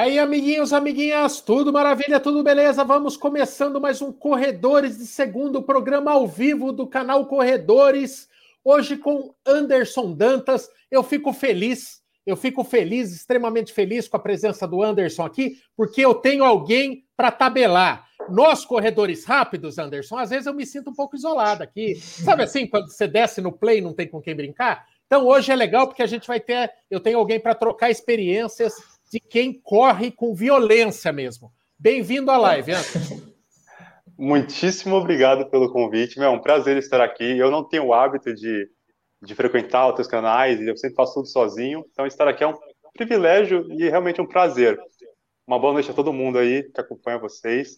[0.00, 2.82] aí, amiguinhos, amiguinhas, tudo maravilha, tudo beleza?
[2.82, 8.26] Vamos começando mais um Corredores de Segundo, programa ao vivo do canal Corredores.
[8.64, 10.70] Hoje com Anderson Dantas.
[10.90, 16.02] Eu fico feliz, eu fico feliz, extremamente feliz com a presença do Anderson aqui, porque
[16.02, 18.08] eu tenho alguém para tabelar.
[18.30, 21.96] Nós, corredores rápidos, Anderson, às vezes eu me sinto um pouco isolado aqui.
[21.96, 24.86] Sabe assim, quando você desce no play não tem com quem brincar?
[25.06, 28.72] Então hoje é legal porque a gente vai ter, eu tenho alguém para trocar experiências
[29.10, 31.52] de quem corre com violência mesmo.
[31.76, 33.20] Bem-vindo à live, Anderson.
[34.16, 36.20] Muitíssimo obrigado pelo convite.
[36.20, 37.36] é um prazer estar aqui.
[37.36, 38.70] Eu não tenho o hábito de,
[39.20, 41.84] de frequentar outros canais, eu sempre faço tudo sozinho.
[41.90, 42.54] Então, estar aqui é um
[42.92, 44.78] privilégio e realmente um prazer.
[45.44, 47.74] Uma boa noite a todo mundo aí que acompanha vocês.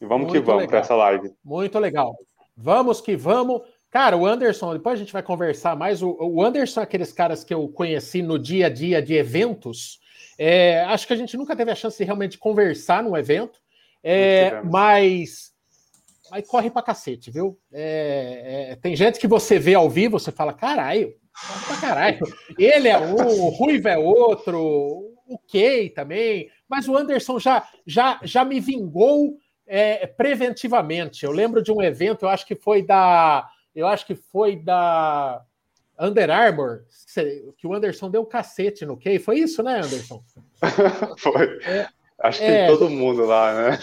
[0.00, 1.30] E vamos Muito que vamos para essa live.
[1.44, 2.16] Muito legal.
[2.56, 3.62] Vamos que vamos.
[3.90, 6.00] Cara, o Anderson, depois a gente vai conversar mais.
[6.00, 9.98] O, o Anderson é aqueles caras que eu conheci no dia a dia de eventos.
[10.38, 13.60] É, acho que a gente nunca teve a chance de realmente conversar num evento,
[14.02, 15.52] é, mas,
[16.30, 17.58] mas corre pra cacete, viu?
[17.70, 21.12] É, é, tem gente que você vê ao vivo, você fala, caralho,
[21.66, 22.18] pra caralho.
[22.58, 24.58] Ele é um, o Ruivo é outro,
[25.26, 31.24] o Kay também, mas o Anderson já, já, já me vingou é, preventivamente.
[31.24, 35.42] Eu lembro de um evento, eu acho que foi da eu acho que foi da
[35.98, 36.84] Under Armour,
[37.58, 39.18] que o Anderson deu cacete no Kay.
[39.18, 40.22] Foi isso, né, Anderson?
[41.18, 41.58] foi.
[41.64, 41.88] É,
[42.20, 43.78] acho que é, todo mundo lá, né?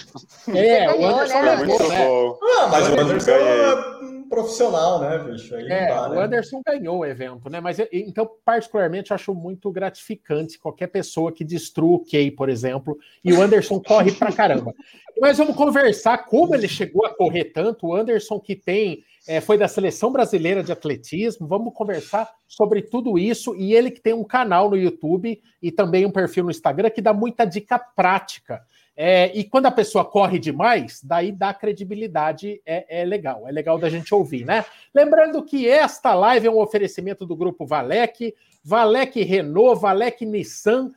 [0.56, 1.56] É, o Anderson né?
[1.58, 2.08] muito né?
[2.08, 2.40] bom.
[2.42, 5.56] Ah, mas o Anderson é um profissional, né, bicho?
[5.56, 6.18] Aí é, dá, né?
[6.18, 7.60] o Anderson ganhou o evento, né?
[7.60, 13.34] Mas então, particularmente, acho muito gratificante qualquer pessoa que destrua o Kay, por exemplo, e
[13.34, 14.74] o Anderson corre pra caramba.
[15.20, 17.88] Mas vamos conversar como ele chegou a correr tanto.
[17.88, 21.48] O Anderson que tem é, foi da seleção brasileira de atletismo.
[21.48, 23.56] Vamos conversar sobre tudo isso.
[23.56, 27.02] E ele que tem um canal no YouTube e também um perfil no Instagram que
[27.02, 28.62] dá muita dica prática.
[29.00, 33.78] É, e quando a pessoa corre demais, daí dá credibilidade, é, é, legal, é legal
[33.78, 34.66] da gente ouvir, né?
[34.92, 40.92] Lembrando que esta live é um oferecimento do grupo Valec, Valec Renault, Valec Nissan,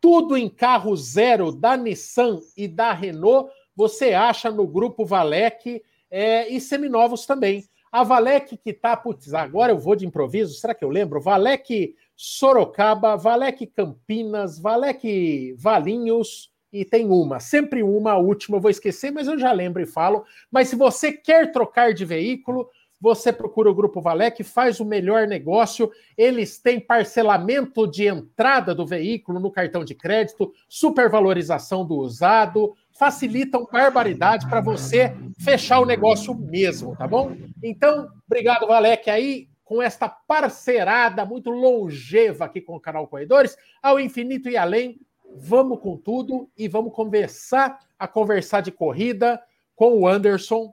[0.00, 6.48] tudo em carro zero da Nissan e da Renault, você acha no grupo Valec é,
[6.48, 7.64] e seminovos também.
[7.92, 11.20] A Valec que tá, putz, agora eu vou de improviso, será que eu lembro?
[11.20, 18.70] Valec Sorocaba, Valec Campinas, Valec Valinhos e tem uma, sempre uma, a última eu vou
[18.70, 20.24] esquecer, mas eu já lembro e falo.
[20.50, 22.68] Mas se você quer trocar de veículo,
[23.00, 25.92] você procura o Grupo Valec, faz o melhor negócio.
[26.18, 33.68] Eles têm parcelamento de entrada do veículo no cartão de crédito, supervalorização do usado, facilitam
[33.70, 37.36] barbaridade para você fechar o negócio mesmo, tá bom?
[37.62, 44.00] Então, obrigado, Valec, aí com esta parcerada muito longeva aqui com o canal Corredores, ao
[44.00, 44.98] infinito e além.
[45.36, 49.42] Vamos com tudo e vamos conversar a conversar de corrida
[49.74, 50.72] com o Anderson.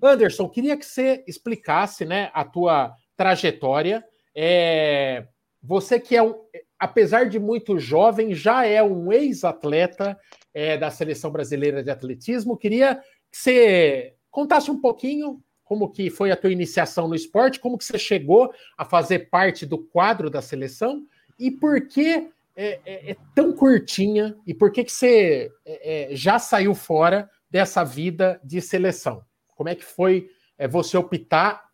[0.00, 4.04] Anderson, queria que você explicasse, né, a tua trajetória.
[4.34, 5.26] É,
[5.60, 6.34] você que é um,
[6.78, 10.18] apesar de muito jovem, já é um ex-atleta
[10.54, 12.56] é, da seleção brasileira de atletismo.
[12.56, 12.96] Queria
[13.30, 17.84] que você contasse um pouquinho como que foi a tua iniciação no esporte, como que
[17.84, 21.04] você chegou a fazer parte do quadro da seleção
[21.38, 26.16] e por que é, é, é tão curtinha e por que que você é, é,
[26.16, 29.24] já saiu fora dessa vida de seleção?
[29.56, 31.70] Como é que foi é, você optar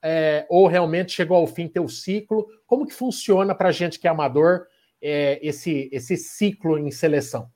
[0.49, 2.47] ou realmente chegou ao fim teu ciclo?
[2.67, 4.67] Como que funciona para gente que é amador
[5.01, 7.51] esse, esse ciclo em seleção?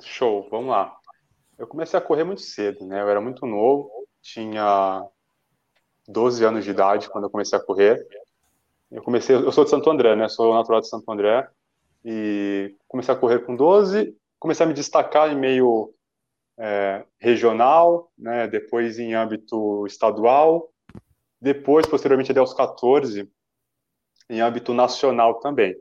[0.00, 0.96] Show, vamos lá.
[1.58, 3.00] Eu comecei a correr muito cedo, né?
[3.00, 5.06] Eu era muito novo, tinha
[6.08, 8.06] 12 anos de idade quando eu comecei a correr.
[8.90, 10.28] Eu comecei, eu sou de Santo André, né?
[10.28, 11.48] Sou natural de Santo André
[12.08, 15.92] e comecei a correr com 12, comecei a me destacar em meio
[16.56, 18.46] é, regional, né?
[18.46, 20.72] Depois em âmbito estadual,
[21.40, 23.28] depois posteriormente até aos 14
[24.30, 25.76] em âmbito nacional também.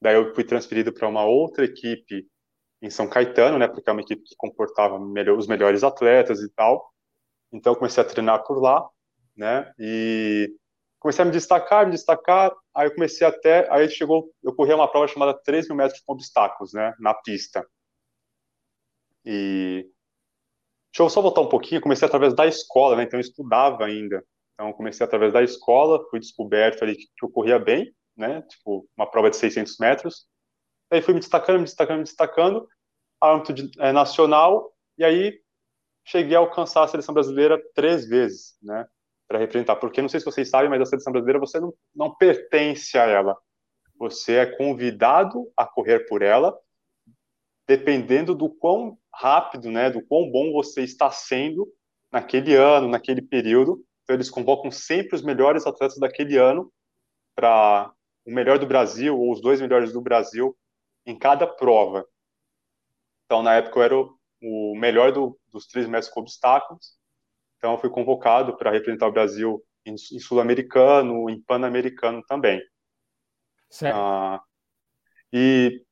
[0.00, 2.26] Daí eu fui transferido para uma outra equipe
[2.80, 6.48] em São Caetano, né, porque é uma equipe que comportava melhor, os melhores atletas e
[6.50, 6.92] tal.
[7.52, 8.88] Então comecei a treinar por lá,
[9.36, 10.54] né, e
[10.98, 12.52] comecei a me destacar, me destacar.
[12.74, 16.12] Aí eu comecei até, aí chegou, eu corri uma prova chamada 3 mil metros com
[16.12, 17.66] obstáculos, né, na pista.
[19.24, 19.88] E
[20.92, 21.80] deixa eu só voltar um pouquinho.
[21.80, 24.24] Comecei através da escola, né, então eu estudava ainda.
[24.54, 29.10] Então comecei através da escola, fui descoberto ali que eu corria bem, né, tipo uma
[29.10, 30.26] prova de 600 metros
[30.90, 32.68] Aí fui me destacando, me destacando, me destacando,
[33.22, 35.40] âmbito de, é, nacional, e aí
[36.04, 38.86] cheguei a alcançar a seleção brasileira três vezes, né?
[39.28, 39.76] Para representar.
[39.76, 43.04] Porque não sei se vocês sabem, mas a seleção brasileira você não, não pertence a
[43.04, 43.36] ela.
[43.98, 46.58] Você é convidado a correr por ela,
[47.66, 51.68] dependendo do quão rápido, né, do quão bom você está sendo
[52.10, 53.84] naquele ano, naquele período.
[54.02, 56.72] Então, eles convocam sempre os melhores atletas daquele ano
[57.34, 57.92] para
[58.24, 60.56] o melhor do Brasil ou os dois melhores do Brasil
[61.04, 62.06] em cada prova.
[63.24, 63.96] Então, na época, eu era
[64.42, 66.97] o, melhor do, dos três metros com obstáculos.
[67.58, 72.62] Então, eu fui convocado para representar o Brasil em, em sul-americano, em pan-americano também.
[73.68, 73.96] Certo.
[73.96, 74.40] Ah,
[75.32, 75.82] e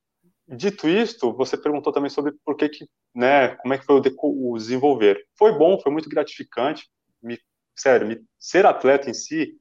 [0.48, 4.52] dito isto, você perguntou também sobre por que, que né, como é que foi o,
[4.52, 5.26] o desenvolver.
[5.36, 6.88] Foi bom, foi muito gratificante.
[7.22, 7.38] Me,
[7.74, 9.58] sério, me, ser atleta em si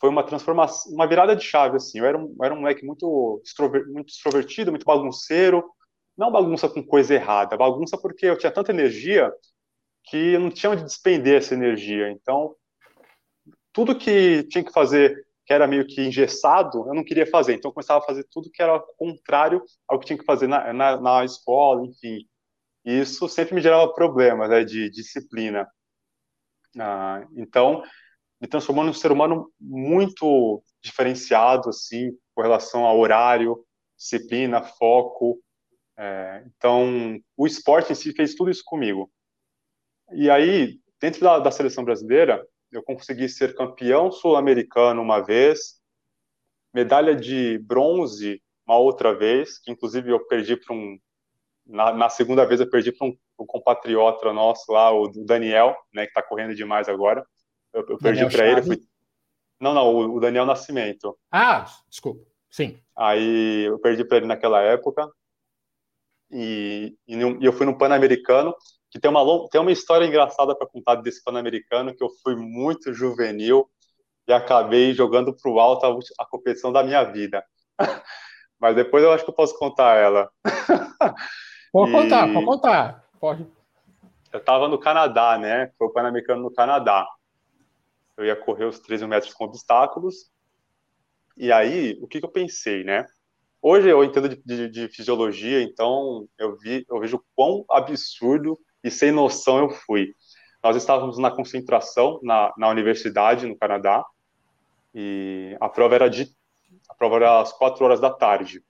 [0.00, 1.98] foi uma transformação, uma virada de chave assim.
[1.98, 5.64] Eu era um, eu era um moleque muito, extrover, muito extrovertido, muito bagunceiro.
[6.16, 9.32] Não bagunça com coisa errada, bagunça porque eu tinha tanta energia
[10.04, 12.10] que não tinha onde despender essa energia.
[12.10, 12.54] Então,
[13.72, 17.54] tudo que tinha que fazer que era meio que engessado, eu não queria fazer.
[17.54, 20.72] Então, eu começava a fazer tudo que era contrário ao que tinha que fazer na,
[20.72, 22.26] na, na escola, enfim.
[22.84, 25.68] E isso sempre me gerava problemas né, de disciplina.
[26.78, 27.82] Ah, então,
[28.40, 33.64] me transformou num ser humano muito diferenciado, assim, com relação ao horário,
[33.96, 35.38] disciplina, foco.
[35.96, 39.10] É, então, o esporte em si fez tudo isso comigo.
[40.14, 45.80] E aí, dentro da, da seleção brasileira, eu consegui ser campeão sul-americano uma vez,
[46.72, 50.98] medalha de bronze uma outra vez, que inclusive eu perdi para um.
[51.66, 56.04] Na, na, segunda vez eu perdi para um, um, compatriota nosso lá, o Daniel, né,
[56.04, 57.24] que está correndo demais agora.
[57.72, 58.62] Eu, eu perdi para ele.
[58.62, 58.80] Fui...
[59.60, 61.18] Não, não, o, o Daniel Nascimento.
[61.30, 62.24] Ah, desculpa.
[62.50, 62.78] Sim.
[62.96, 65.10] Aí eu perdi para ele naquela época.
[66.30, 68.54] E, e, e eu fui no Pan-Americano
[68.94, 72.94] que tem uma, tem uma história engraçada para contar desse Pan-Americano, que eu fui muito
[72.94, 73.68] juvenil
[74.24, 77.44] e acabei jogando para o alto a, a, competição da minha vida.
[78.56, 80.30] Mas depois eu acho que eu posso contar ela.
[81.72, 81.92] Pode e...
[81.92, 83.04] contar, pode contar.
[83.18, 83.46] Pode.
[84.32, 85.72] Eu estava no Canadá, né?
[85.76, 87.04] Foi o Pan-Americano no Canadá.
[88.16, 90.30] Eu ia correr os 13 metros com obstáculos.
[91.36, 93.04] E aí, o que, que eu pensei, né?
[93.60, 98.90] Hoje eu entendo de, de, de, fisiologia, então eu, vi, eu vejo quão absurdo e
[98.90, 100.14] sem noção eu fui.
[100.62, 104.04] Nós estávamos na concentração na, na universidade, no Canadá,
[104.94, 106.28] e a prova era de
[106.88, 108.62] a prova era às quatro horas da tarde.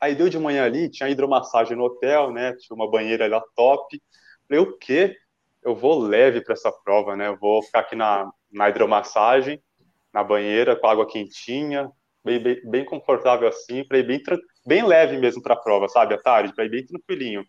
[0.00, 2.54] Aí deu de manhã ali, tinha hidromassagem no hotel, né?
[2.56, 4.00] Tinha uma banheira lá top.
[4.48, 5.16] Falei, o quê?
[5.62, 7.28] Eu vou leve para essa prova, né?
[7.28, 9.62] Eu vou ficar aqui na, na hidromassagem,
[10.12, 11.90] na banheira, com água quentinha,
[12.24, 14.22] bem, bem, bem confortável assim, ir bem,
[14.66, 16.14] bem leve mesmo para a prova, sabe?
[16.14, 17.44] À tarde, para ir bem tranquilinho.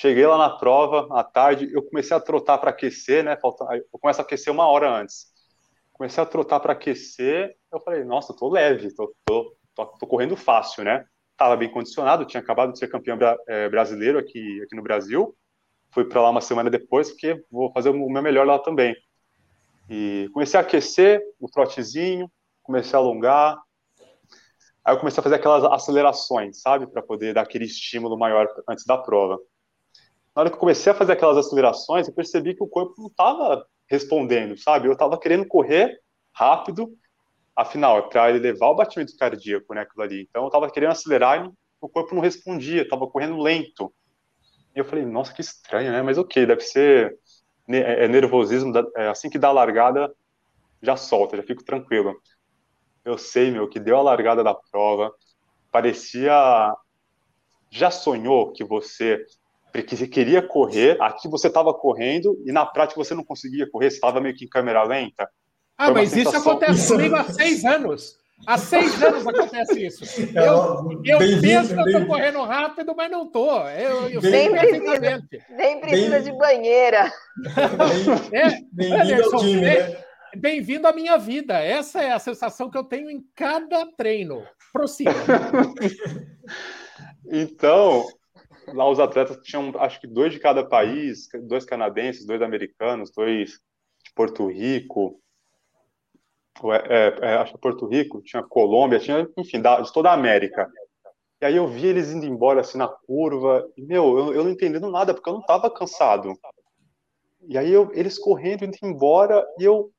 [0.00, 3.36] Cheguei lá na prova, à tarde, eu comecei a trotar para aquecer, né?
[3.42, 5.26] Eu começo a aquecer uma hora antes.
[5.92, 10.38] Comecei a trotar para aquecer, eu falei, nossa, tô leve, tô, tô, tô, tô, correndo
[10.38, 11.04] fácil, né?
[11.36, 15.36] Tava bem condicionado, tinha acabado de ser campeão é, brasileiro aqui, aqui no Brasil.
[15.90, 18.96] Fui para lá uma semana depois, porque vou fazer o meu melhor lá também.
[19.86, 22.26] E comecei a aquecer o trotezinho,
[22.62, 23.60] comecei a alongar.
[24.82, 26.86] Aí eu comecei a fazer aquelas acelerações, sabe?
[26.86, 29.38] Para poder dar aquele estímulo maior antes da prova
[30.34, 33.08] na hora que eu comecei a fazer aquelas acelerações, eu percebi que o corpo não
[33.08, 34.86] estava respondendo, sabe?
[34.88, 35.98] Eu estava querendo correr
[36.32, 36.96] rápido,
[37.56, 40.26] afinal, é para elevar o batimento cardíaco, né, aquilo ali.
[40.28, 41.50] Então, eu estava querendo acelerar e
[41.80, 43.92] o corpo não respondia, estava correndo lento.
[44.74, 46.02] E eu falei, nossa, que estranho, né?
[46.02, 47.18] Mas ok, deve ser
[47.68, 50.12] é, é nervosismo, é assim que dá a largada,
[50.82, 52.20] já solta, já fico tranquilo.
[53.04, 55.12] Eu sei, meu, que deu a largada da prova,
[55.70, 56.74] parecia.
[57.70, 59.24] Já sonhou que você
[59.72, 63.90] porque você queria correr, aqui você estava correndo e na prática você não conseguia correr,
[63.90, 65.28] você estava meio que em câmera lenta.
[65.76, 66.40] Ah, mas sensação...
[66.40, 68.20] isso acontece comigo há seis anos.
[68.46, 70.04] Há seis anos acontece isso.
[70.36, 73.68] É, eu, eu penso que eu estou correndo rápido, mas não estou.
[73.68, 77.12] Eu, eu nem, precisa, nem precisa bem, de banheira.
[78.72, 80.04] Bem-vindo ao time, né?
[80.36, 81.58] Bem-vindo à minha vida.
[81.58, 84.42] Essa é a sensação que eu tenho em cada treino.
[84.72, 85.12] Prossiga.
[87.30, 88.06] então,
[88.74, 93.50] lá os atletas tinham, acho que dois de cada país, dois canadenses, dois americanos, dois
[94.04, 95.20] de Porto Rico,
[96.64, 100.70] é, é, acho que Porto Rico, tinha Colômbia, tinha, enfim, da, de toda a América.
[101.40, 104.50] E aí eu vi eles indo embora assim na curva, e, meu, eu, eu não
[104.50, 106.34] entendendo nada, porque eu não estava cansado.
[107.48, 109.90] E aí eu, eles correndo, indo embora, e eu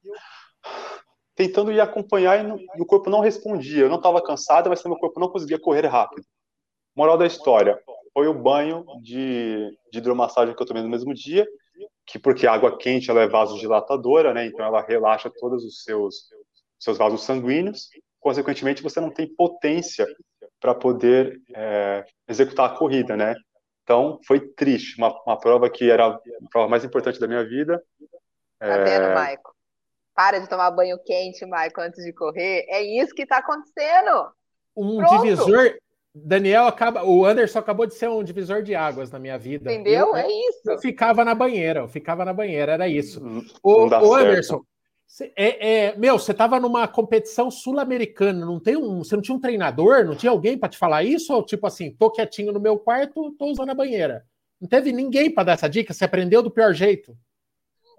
[1.35, 3.83] tentando ir acompanhar e, não, e o corpo não respondia.
[3.83, 6.23] Eu não estava cansado, mas o corpo não conseguia correr rápido.
[6.95, 7.81] Moral da história:
[8.13, 11.47] foi o banho de, de hidromassagem que eu tomei no mesmo dia,
[12.05, 14.45] que porque a água quente ela é vasodilatadora, né?
[14.45, 16.29] Então ela relaxa todos os seus
[16.81, 17.89] seus vasos sanguíneos.
[18.19, 20.07] Consequentemente, você não tem potência
[20.59, 23.35] para poder é, executar a corrida, né?
[23.83, 26.19] Então, foi triste, uma, uma prova que era a
[26.51, 27.81] prova mais importante da minha vida.
[28.59, 28.83] Tá é...
[28.83, 29.55] vendo, Maico?
[30.13, 32.65] Para de tomar banho quente, Maico, antes de correr.
[32.67, 34.31] É isso que está acontecendo.
[34.75, 35.21] Um Pronto.
[35.21, 35.75] divisor,
[36.13, 39.71] Daniel acaba, o Anderson acabou de ser um divisor de águas na minha vida.
[39.71, 40.07] Entendeu?
[40.07, 40.61] Eu, é isso.
[40.69, 43.21] Eu ficava na banheira, eu ficava na banheira, era isso.
[43.21, 44.61] Não, o, o Anderson,
[45.37, 49.41] é, é, meu, você estava numa competição sul-americana, não tem um, você não tinha um
[49.41, 52.77] treinador, não tinha alguém para te falar isso ou tipo assim, tô quietinho no meu
[52.77, 54.25] quarto, tô usando a banheira.
[54.59, 57.17] Não teve ninguém para dar essa dica, você aprendeu do pior jeito.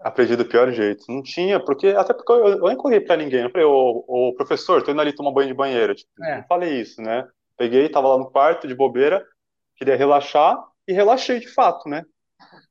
[0.00, 1.04] Aprendi do pior jeito.
[1.08, 3.42] Não tinha, porque até porque eu, eu nem corri para ninguém.
[3.42, 5.94] Eu falei, ô, ô, professor, tô indo ali tomar banho de banheira.
[5.94, 6.38] Tipo, é.
[6.38, 7.26] Não falei isso, né?
[7.56, 9.24] Peguei, tava lá no quarto de bobeira,
[9.76, 12.04] queria relaxar e relaxei de fato, né?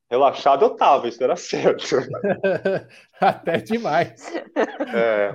[0.10, 1.86] Relaxado eu tava, isso era certo.
[3.18, 4.22] Até demais.
[4.94, 5.34] É.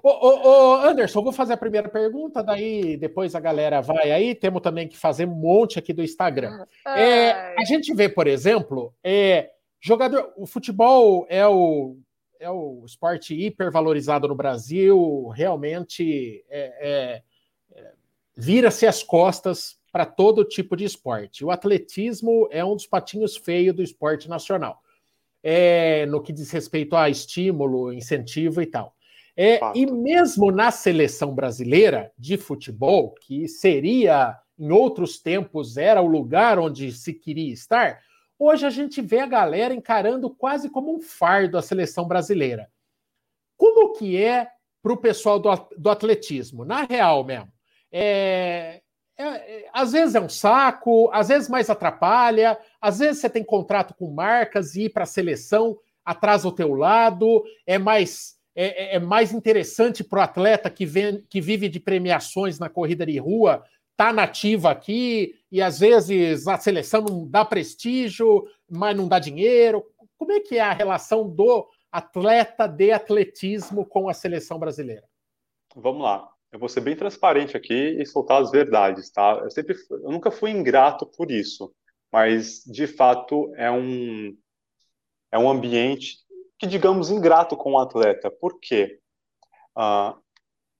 [0.00, 4.32] Ô, ô, ô, Anderson, vou fazer a primeira pergunta, daí depois a galera vai aí.
[4.36, 6.64] Temos também que fazer um monte aqui do Instagram.
[6.86, 11.96] É, a gente vê, por exemplo, é, jogador, o futebol é o,
[12.38, 17.22] é o esporte hipervalorizado no Brasil, realmente é, é, é
[18.36, 21.44] vira-se as costas para todo tipo de esporte.
[21.44, 24.82] O atletismo é um dos patinhos feios do esporte nacional,
[25.42, 28.94] é, no que diz respeito a estímulo, incentivo e tal.
[29.34, 36.06] É, e mesmo na seleção brasileira de futebol, que seria, em outros tempos, era o
[36.06, 38.00] lugar onde se queria estar,
[38.38, 42.70] hoje a gente vê a galera encarando quase como um fardo a seleção brasileira.
[43.56, 44.48] Como que é
[44.82, 46.64] para o pessoal do, do atletismo?
[46.64, 47.55] Na real mesmo.
[47.92, 48.80] É,
[49.18, 53.42] é, é, às vezes é um saco, às vezes mais atrapalha, às vezes você tem
[53.42, 58.94] contrato com marcas e ir para a seleção atrasa o teu lado, é mais é,
[58.94, 63.04] é, é mais interessante para o atleta que, vem, que vive de premiações na corrida
[63.04, 63.62] de rua
[63.96, 69.84] tá nativa aqui e às vezes a seleção não dá prestígio, mas não dá dinheiro.
[70.18, 75.04] Como é que é a relação do atleta de atletismo com a seleção brasileira?
[75.74, 79.40] Vamos lá eu vou ser bem transparente aqui e soltar as verdades, tá?
[79.42, 81.74] Eu sempre, eu nunca fui ingrato por isso,
[82.12, 84.36] mas de fato é um
[85.32, 86.18] é um ambiente
[86.58, 88.30] que digamos ingrato com o atleta.
[88.30, 88.98] Por quê?
[89.76, 90.18] Uh,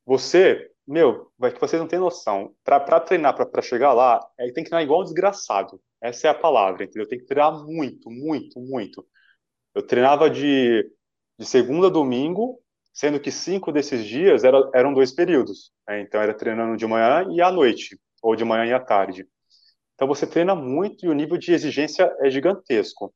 [0.04, 2.54] você, meu, vai que você não tem noção.
[2.64, 5.80] Para treinar, para chegar lá, é, tem que treinar igual um desgraçado.
[6.00, 7.08] Essa é a palavra, entendeu?
[7.08, 9.06] Tem que treinar muito, muito, muito.
[9.74, 10.90] Eu treinava de,
[11.38, 12.58] de segunda a domingo
[12.96, 15.70] sendo que cinco desses dias eram, eram dois períodos.
[15.86, 16.00] Né?
[16.00, 19.28] Então, era treinando de manhã e à noite, ou de manhã e à tarde.
[19.94, 23.14] Então, você treina muito e o nível de exigência é gigantesco.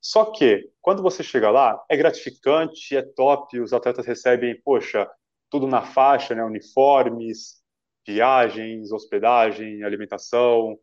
[0.00, 5.06] Só que, quando você chega lá, é gratificante, é top, os atletas recebem, poxa,
[5.50, 6.42] tudo na faixa, né?
[6.42, 7.62] uniformes,
[8.06, 10.78] viagens, hospedagem, alimentação,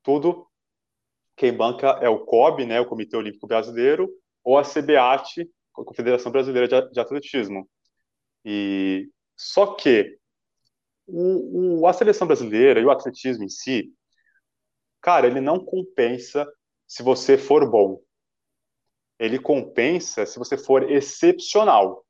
[0.00, 0.46] tudo.
[1.36, 4.08] Quem banca é o COB, né, o Comitê Olímpico Brasileiro,
[4.44, 7.68] ou a CBAT, Confederação Brasileira de, Atletismo.
[8.44, 10.18] E só que
[11.06, 13.92] o, o, a seleção brasileira e o atletismo em si,
[15.00, 16.46] cara, ele não compensa
[16.86, 18.00] se você for bom.
[19.18, 22.04] Ele compensa se você for excepcional.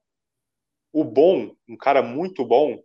[0.93, 2.81] O bom, um cara muito bom,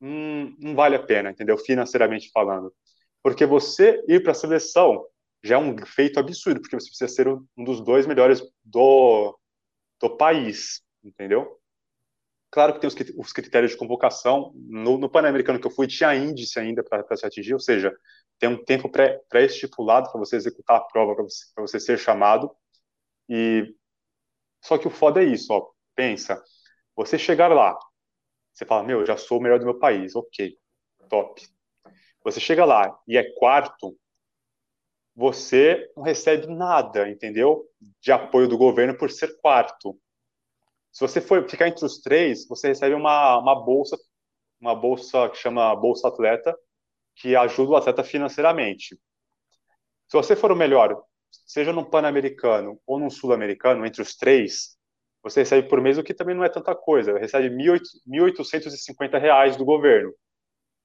[0.00, 1.56] hum, não vale a pena, entendeu?
[1.56, 2.74] Financeiramente falando.
[3.22, 5.06] Porque você ir para a seleção
[5.42, 9.38] já é um feito absurdo, porque você precisa ser um dos dois melhores do,
[10.00, 11.60] do país, entendeu?
[12.50, 14.52] Claro que tem os, os critérios de convocação.
[14.56, 17.94] No, no Pan-Americano que eu fui, tinha índice ainda para se atingir, ou seja,
[18.38, 18.90] tem um tempo
[19.28, 22.50] pré-estipulado para você executar a prova, para você, você ser chamado.
[23.28, 23.74] E
[24.62, 25.70] só que o foda é isso, ó.
[25.94, 26.42] Pensa,
[26.96, 27.78] você chegar lá,
[28.52, 30.56] você fala, meu, eu já sou o melhor do meu país, ok,
[31.08, 31.46] top.
[32.24, 33.96] Você chega lá e é quarto,
[35.14, 37.66] você não recebe nada, entendeu?
[38.00, 39.98] De apoio do governo por ser quarto.
[40.92, 43.96] Se você for ficar entre os três, você recebe uma, uma bolsa,
[44.60, 46.56] uma bolsa que chama Bolsa Atleta,
[47.16, 48.98] que ajuda o atleta financeiramente.
[50.08, 51.00] Se você for o melhor,
[51.46, 54.76] seja no Pan-Americano ou no Sul-Americano, entre os três,
[55.22, 57.18] você recebe por mês o que também não é tanta coisa.
[57.18, 60.12] Recebe R$ 1.850 do governo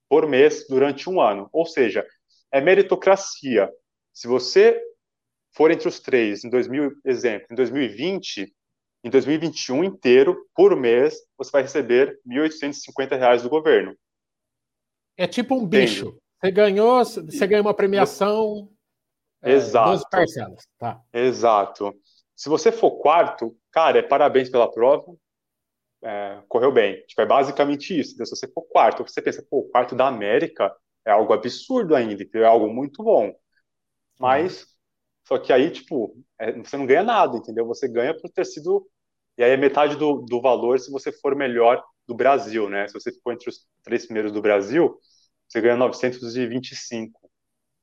[0.10, 1.50] por mês durante um ano.
[1.52, 2.06] Ou seja,
[2.52, 3.72] é meritocracia.
[4.16, 4.82] Se você
[5.52, 8.56] for entre os três, em 2000, exemplo, em 2020,
[9.04, 13.94] em 2021 inteiro, por mês, você vai receber R$ 1.850 do governo.
[15.18, 15.86] É tipo um Entende?
[15.86, 16.18] bicho.
[16.40, 18.72] Você ganhou, você ganhou uma premiação.
[19.44, 19.92] É, Exato.
[19.92, 20.68] 12 parcelas.
[20.80, 21.02] Tá.
[21.14, 21.94] Exato.
[22.36, 25.14] Se você for quarto, cara, é parabéns pela prova.
[26.02, 27.02] É, correu bem.
[27.06, 28.12] Tipo, é basicamente isso.
[28.12, 30.74] Se você for quarto, você pensa, pô, quarto da América,
[31.06, 33.34] é algo absurdo ainda, é algo muito bom.
[34.20, 34.66] Mas,
[35.28, 37.66] só que aí, tipo, é, você não ganha nada, entendeu?
[37.68, 38.88] Você ganha por ter sido.
[39.38, 42.88] E aí é metade do, do valor se você for melhor do Brasil, né?
[42.88, 44.98] Se você for entre os três primeiros do Brasil,
[45.48, 47.30] você ganha 925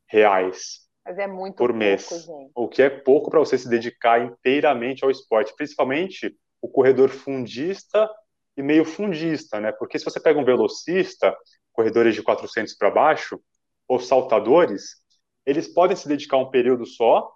[0.08, 2.08] reais Mas é muito por pouco, mês.
[2.26, 2.52] gente.
[2.54, 8.08] O que é pouco para você se dedicar inteiramente ao esporte, principalmente o corredor fundista
[8.56, 9.72] e meio fundista, né?
[9.72, 11.36] Porque se você pega um velocista,
[11.72, 13.40] corredores de 400 para baixo,
[13.88, 15.01] ou saltadores,
[15.44, 17.30] eles podem se dedicar um período só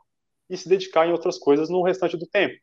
[0.48, 2.56] e se dedicar em outras coisas no restante do tempo,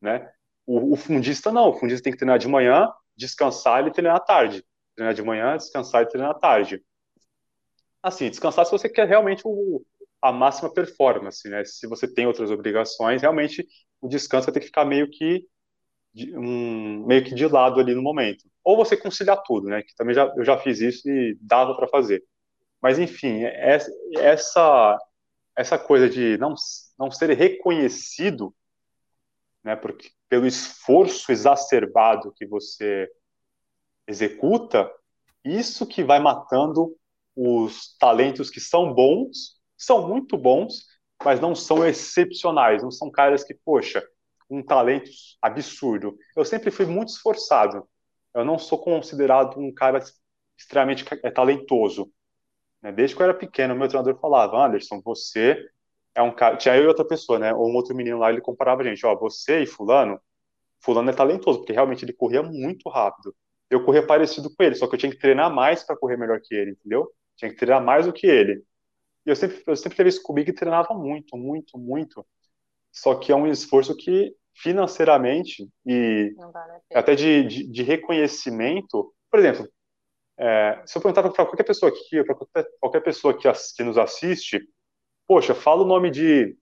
[0.00, 0.30] né?
[0.66, 4.20] O, o fundista não, o fundista tem que treinar de manhã, descansar e treinar à
[4.20, 4.64] tarde.
[4.94, 6.82] Treinar de manhã, descansar e treinar à tarde.
[8.02, 9.84] Assim, descansar se você quer realmente o,
[10.20, 11.64] a máxima performance, né?
[11.64, 13.66] Se você tem outras obrigações, realmente
[14.00, 15.46] o descanso vai ter que ficar meio que
[16.12, 18.44] de, um, meio que de lado ali no momento.
[18.64, 19.82] Ou você conciliar tudo, né?
[19.82, 22.22] Que também já, eu já fiz isso e dava para fazer.
[22.80, 23.78] Mas enfim, é,
[24.16, 24.98] essa
[25.56, 26.54] essa coisa de não
[26.98, 28.54] não ser reconhecido,
[29.64, 29.76] né?
[29.76, 33.10] Porque pelo esforço exacerbado que você
[34.06, 34.90] executa,
[35.44, 36.96] isso que vai matando
[37.36, 40.86] os talentos que são bons, são muito bons,
[41.24, 44.04] mas não são excepcionais, não são caras que, poxa,
[44.50, 46.16] um talento absurdo.
[46.36, 47.88] Eu sempre fui muito esforçado.
[48.34, 50.02] Eu não sou considerado um cara
[50.58, 52.10] extremamente é, talentoso.
[52.82, 52.92] Né?
[52.92, 55.58] Desde que eu era pequeno, meu treinador falava: Anderson, você
[56.14, 56.56] é um cara.
[56.56, 57.52] Tinha eu e outra pessoa, né?
[57.54, 60.20] Ou um outro menino lá, ele comparava a gente: Ó, você e Fulano,
[60.80, 63.34] Fulano é talentoso, porque realmente ele corria muito rápido.
[63.70, 66.40] Eu corria parecido com ele, só que eu tinha que treinar mais para correr melhor
[66.40, 67.10] que ele, entendeu?
[67.36, 68.62] Tinha que treinar mais do que ele.
[69.26, 72.26] E eu sempre, eu sempre teve isso comigo e treinava muito, muito, muito.
[72.90, 79.38] Só que é um esforço que financeiramente e Vale até de, de, de, reconhecimento, por
[79.38, 79.68] exemplo,
[80.38, 83.98] é, se eu perguntar para qualquer pessoa aqui, para qualquer, qualquer, pessoa que, que nos
[83.98, 84.60] assiste,
[85.26, 86.56] poxa, fala o nome de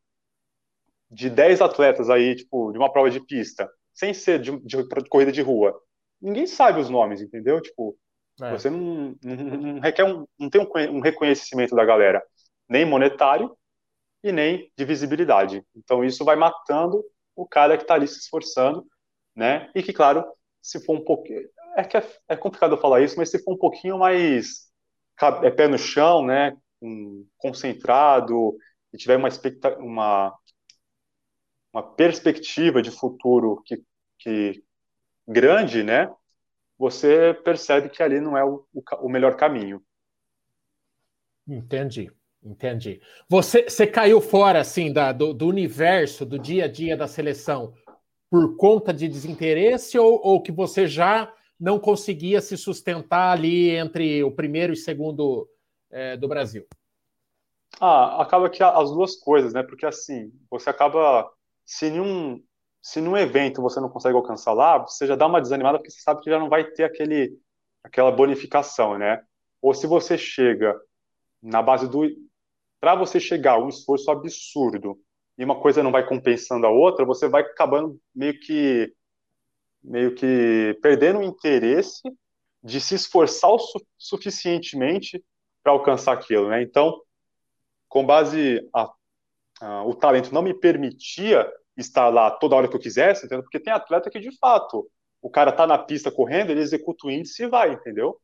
[1.11, 5.09] de 10 atletas aí, tipo, de uma prova de pista, sem ser de, de, de
[5.09, 5.81] corrida de rua.
[6.21, 7.61] Ninguém sabe os nomes, entendeu?
[7.61, 7.97] Tipo,
[8.41, 8.51] é.
[8.51, 12.23] você não, não, não, requer um, não tem um, um reconhecimento da galera,
[12.69, 13.57] nem monetário
[14.23, 15.65] e nem de visibilidade.
[15.75, 18.85] Então isso vai matando o cara que está ali se esforçando,
[19.35, 19.71] né?
[19.75, 20.25] E que, claro,
[20.61, 21.49] se for um pouquinho.
[21.77, 24.67] É que é, é complicado eu falar isso, mas se for um pouquinho mais
[25.43, 26.57] é pé no chão, né?
[26.81, 28.57] Um, concentrado
[28.93, 29.29] e tiver uma,
[29.79, 30.39] uma,
[31.73, 33.83] uma perspectiva de futuro que,
[34.19, 34.65] que
[35.29, 36.11] grande, né?
[36.79, 39.83] Você percebe que ali não é o, o, o melhor caminho.
[41.47, 42.11] Entendi.
[42.43, 43.01] Entendi.
[43.29, 47.75] Você, você caiu fora assim da, do, do, universo, do dia a dia da seleção,
[48.31, 54.23] por conta de desinteresse ou, ou, que você já não conseguia se sustentar ali entre
[54.23, 55.49] o primeiro e segundo
[55.91, 56.67] é, do Brasil?
[57.81, 59.63] Ah, acaba que as duas coisas, né?
[59.63, 61.31] Porque assim, você acaba
[61.65, 62.43] se num
[62.81, 66.01] se num evento você não consegue alcançar lá, você já dá uma desanimada porque você
[66.01, 67.37] sabe que já não vai ter aquele
[67.83, 69.23] aquela bonificação, né?
[69.61, 70.79] Ou se você chega
[71.43, 72.07] na base do
[72.81, 74.99] para você chegar um esforço absurdo
[75.37, 78.93] e uma coisa não vai compensando a outra, você vai acabando meio que
[79.87, 82.03] meio que perdendo o interesse
[82.63, 85.25] de se esforçar o su suficientemente
[85.63, 86.63] para alcançar aquilo, né?
[86.63, 87.01] Então,
[87.89, 88.91] com base a,
[89.61, 93.43] a, o talento não me permitia estar lá toda hora que eu quisesse, entendeu?
[93.43, 94.89] Porque tem atleta que de fato
[95.23, 98.21] o cara tá na pista correndo, ele executa o índice e vai, entendeu?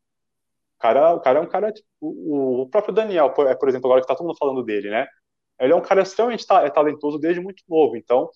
[0.82, 4.00] cara, o cara é um cara, o, o próprio Daniel, por, é, por exemplo, agora
[4.00, 5.06] que tá todo mundo falando dele, né?
[5.60, 8.28] Ele é um cara extremamente ta, é talentoso desde muito novo, então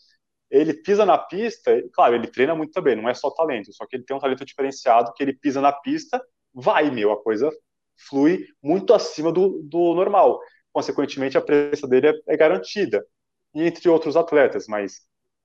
[0.51, 3.97] ele pisa na pista, claro, ele treina muito também, não é só talento, só que
[3.97, 6.23] ele tem um talento diferenciado que ele pisa na pista,
[6.55, 7.51] vai, meu, a coisa
[8.09, 10.41] flui muito acima do, do normal.
[10.73, 13.05] Consequentemente, a presença dele é, é garantida.
[13.55, 15.01] Entre outros atletas, mas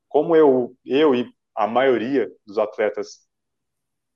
[0.09, 3.25] como eu, eu e a maioria dos atletas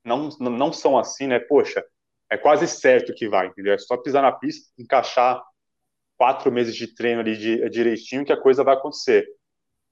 [0.04, 1.40] não, não são assim, né?
[1.40, 1.84] Poxa,
[2.30, 3.74] é quase certo que vai, entendeu?
[3.74, 5.42] É só pisar na pista, encaixar
[6.18, 9.26] quatro meses de treino ali de, direitinho que a coisa vai acontecer.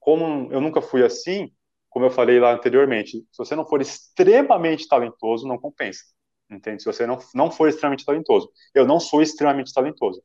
[0.03, 1.49] Como eu nunca fui assim,
[1.89, 6.03] como eu falei lá anteriormente, se você não for extremamente talentoso, não compensa,
[6.51, 6.81] entende?
[6.83, 8.49] Se você não, não for extremamente talentoso.
[8.75, 10.21] Eu não sou extremamente talentoso.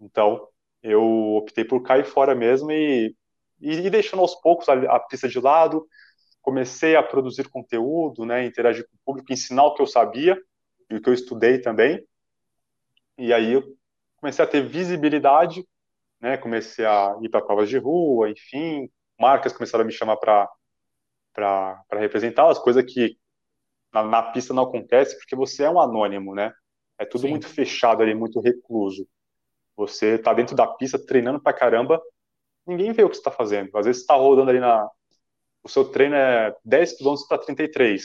[0.00, 0.48] Então,
[0.82, 1.02] eu
[1.36, 3.14] optei por cair fora mesmo e,
[3.60, 5.86] e, e deixando aos poucos a, a pista de lado,
[6.40, 10.40] comecei a produzir conteúdo, né, interagir com o público, ensinar o que eu sabia,
[10.90, 12.02] e o que eu estudei também.
[13.18, 13.62] E aí eu
[14.16, 15.66] comecei a ter visibilidade,
[16.20, 16.36] né?
[16.38, 18.88] Comecei a ir para provas de rua, enfim,
[19.18, 20.48] marcas começaram a me chamar para
[21.34, 23.16] para representá-las, coisa que
[23.92, 26.52] na, na, pista não acontece porque você é um anônimo, né?
[26.98, 27.30] É tudo Sim.
[27.30, 29.06] muito fechado ali, muito recluso.
[29.76, 32.02] Você está dentro da pista treinando pra caramba,
[32.66, 33.76] ninguém vê o que você está fazendo.
[33.76, 34.88] Às vezes você está rodando ali na.
[35.62, 38.02] O seu treino é 10 km para 33.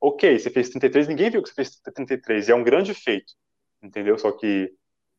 [0.00, 2.48] Ok, você fez 33, ninguém viu que você fez 33.
[2.48, 3.32] E é um grande feito.
[3.82, 4.18] Entendeu?
[4.18, 4.70] Só que.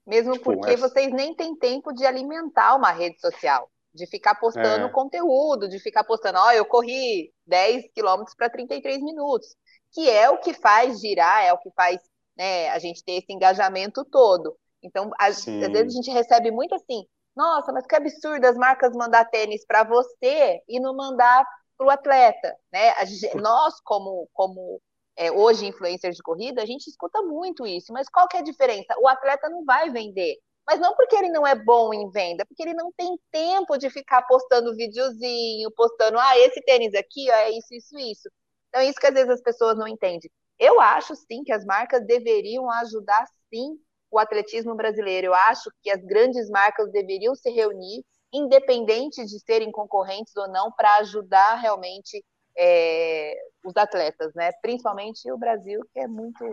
[0.06, 0.78] Mesmo tipo, porque é...
[0.78, 3.70] vocês nem têm tempo de alimentar uma rede social.
[3.94, 4.90] De ficar postando é...
[4.90, 9.56] conteúdo, de ficar postando, ó, oh, eu corri 10 quilômetros para 33 minutos.
[9.92, 12.00] Que é o que faz girar, é o que faz
[12.38, 14.56] né, a gente ter esse engajamento todo.
[14.84, 19.26] Então, às vezes a gente recebe muito assim, nossa, mas que absurdo as marcas mandar
[19.26, 21.46] tênis para você e não mandar
[21.78, 22.94] para o atleta, né?
[23.06, 24.82] Gente, nós, como, como
[25.16, 28.44] é, hoje influencers de corrida, a gente escuta muito isso, mas qual que é a
[28.44, 28.96] diferença?
[29.00, 32.62] O atleta não vai vender, mas não porque ele não é bom em venda, porque
[32.62, 37.52] ele não tem tempo de ficar postando videozinho, postando, ah, esse tênis aqui, ó, é
[37.52, 38.30] isso, isso, isso.
[38.68, 40.30] Então, é isso que às vezes as pessoas não entendem.
[40.60, 43.80] Eu acho sim que as marcas deveriam ajudar sim
[44.12, 45.28] o atletismo brasileiro.
[45.28, 48.04] Eu acho que as grandes marcas deveriam se reunir,
[48.34, 52.24] independente de serem concorrentes ou não, para ajudar realmente
[52.58, 54.52] é, os atletas, né?
[54.62, 56.44] Principalmente o Brasil, que é muito,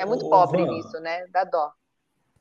[0.00, 1.26] é muito pobre Van, nisso, né?
[1.28, 1.70] Da dó.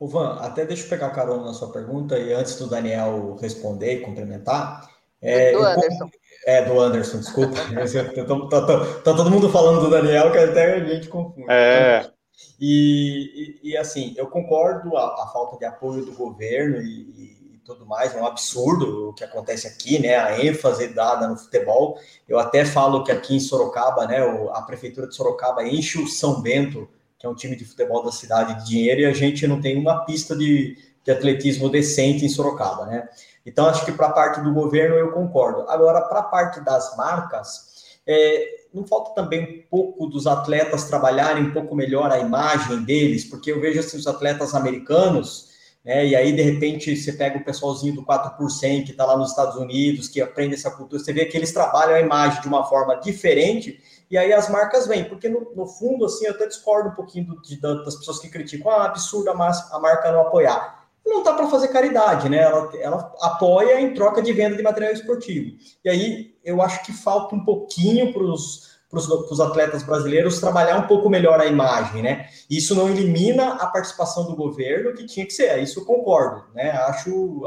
[0.03, 3.93] O Van, até deixa eu pegar carona na sua pergunta e antes do Daniel responder
[3.93, 4.85] e complementar.
[5.21, 6.09] É, do Anderson.
[6.45, 7.55] É, do Anderson, desculpa.
[9.01, 11.49] tá, todo mundo falando do Daniel, que até a gente confunde.
[11.49, 12.11] É.
[12.59, 17.61] E, e, e, assim, eu concordo a, a, falta de apoio do governo e, e,
[17.63, 20.17] tudo mais, é um absurdo o que acontece aqui, né?
[20.17, 21.97] A ênfase dada no futebol.
[22.27, 24.19] Eu até falo que aqui em Sorocaba, né,
[24.51, 26.89] a prefeitura de Sorocaba enche o São Bento,
[27.23, 29.77] que é um time de futebol da cidade, de dinheiro, e a gente não tem
[29.77, 33.07] uma pista de, de atletismo decente em Sorocaba, né?
[33.45, 35.61] Então, acho que para a parte do governo eu concordo.
[35.69, 41.45] Agora, para a parte das marcas, é, não falta também um pouco dos atletas trabalharem
[41.45, 45.47] um pouco melhor a imagem deles, porque eu vejo assim, os atletas americanos,
[45.81, 49.29] né, e aí de repente você pega o pessoalzinho do 4% que está lá nos
[49.29, 52.65] Estados Unidos, que aprende essa cultura, você vê que eles trabalham a imagem de uma
[52.65, 53.79] forma diferente,
[54.09, 57.27] e aí as marcas vêm, porque no, no fundo, assim, eu até discordo um pouquinho
[57.27, 61.33] do, de, das pessoas que criticam, ah, absurdo a, a marca não apoiar não está
[61.33, 62.37] para fazer caridade, né?
[62.37, 65.57] Ela, ela apoia em troca de venda de material esportivo.
[65.83, 71.09] E aí eu acho que falta um pouquinho para os atletas brasileiros trabalhar um pouco
[71.09, 72.29] melhor a imagem, né?
[72.49, 76.71] Isso não elimina a participação do governo, que tinha que ser, isso eu concordo, né?
[76.71, 77.43] Acho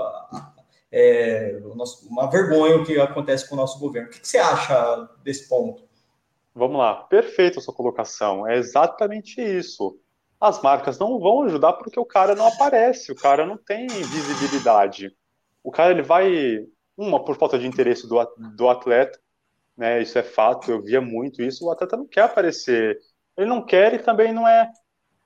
[0.93, 1.59] é,
[2.09, 4.09] uma vergonha o que acontece com o nosso governo.
[4.09, 5.86] O que você acha desse ponto?
[6.57, 10.01] Vamos lá, perfeita sua colocação, é exatamente isso
[10.41, 15.17] as marcas não vão ajudar porque o cara não aparece, o cara não tem visibilidade.
[15.63, 16.67] O cara ele vai
[16.97, 18.23] uma por falta de interesse do,
[18.55, 19.19] do atleta,
[19.77, 20.01] né?
[20.01, 21.65] Isso é fato, eu via muito isso.
[21.65, 22.99] O atleta não quer aparecer,
[23.37, 24.71] ele não quer e também não é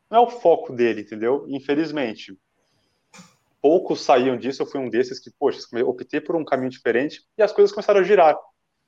[0.09, 1.45] não é o foco dele, entendeu?
[1.49, 2.37] Infelizmente.
[3.63, 7.43] Poucos saíam disso, eu fui um desses que, poxa, optei por um caminho diferente e
[7.43, 8.35] as coisas começaram a girar.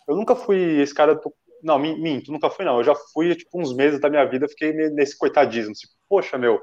[0.09, 2.79] Eu nunca fui esse cara do não, minto, nunca fui, não.
[2.79, 5.72] Eu já fui, tipo, uns meses da minha vida, fiquei nesse coitadismo.
[5.72, 6.61] Tipo, poxa, meu,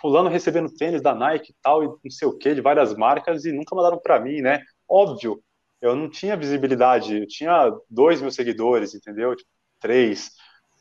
[0.00, 3.44] fulano recebendo tênis da Nike e tal, e não sei o que, de várias marcas,
[3.44, 4.62] e nunca mandaram para mim, né?
[4.88, 5.42] Óbvio,
[5.80, 9.34] eu não tinha visibilidade, eu tinha dois mil seguidores, entendeu?
[9.34, 10.30] Tipo, três.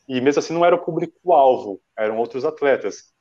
[0.08, 3.14] E mesmo assim não era o público-alvo, eram outros atletas.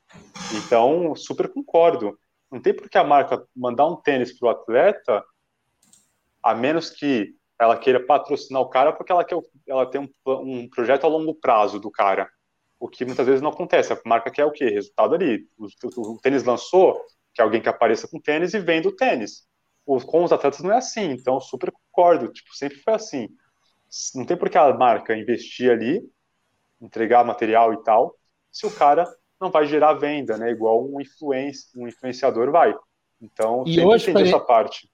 [0.53, 2.17] Então, super concordo.
[2.51, 5.23] Não tem por que a marca mandar um tênis pro atleta,
[6.43, 9.37] a menos que ela queira patrocinar o cara porque ela, quer,
[9.67, 12.29] ela tem um, um projeto a longo prazo do cara.
[12.79, 13.93] O que muitas vezes não acontece.
[13.93, 14.65] A marca quer o quê?
[14.65, 15.47] Resultado ali.
[15.57, 17.01] O, o, o tênis lançou,
[17.33, 19.47] que alguém que apareça com tênis e venda o tênis.
[19.85, 22.31] O, com os atletas não é assim, então super concordo.
[22.31, 23.29] Tipo, sempre foi assim.
[24.13, 26.01] Não tem por que a marca investir ali,
[26.81, 28.15] entregar material e tal,
[28.51, 29.05] se o cara
[29.39, 30.49] não vai gerar venda, né?
[30.49, 32.75] Igual um, influenci, um influenciador vai.
[33.21, 34.89] Então, e hoje, tem essa parte.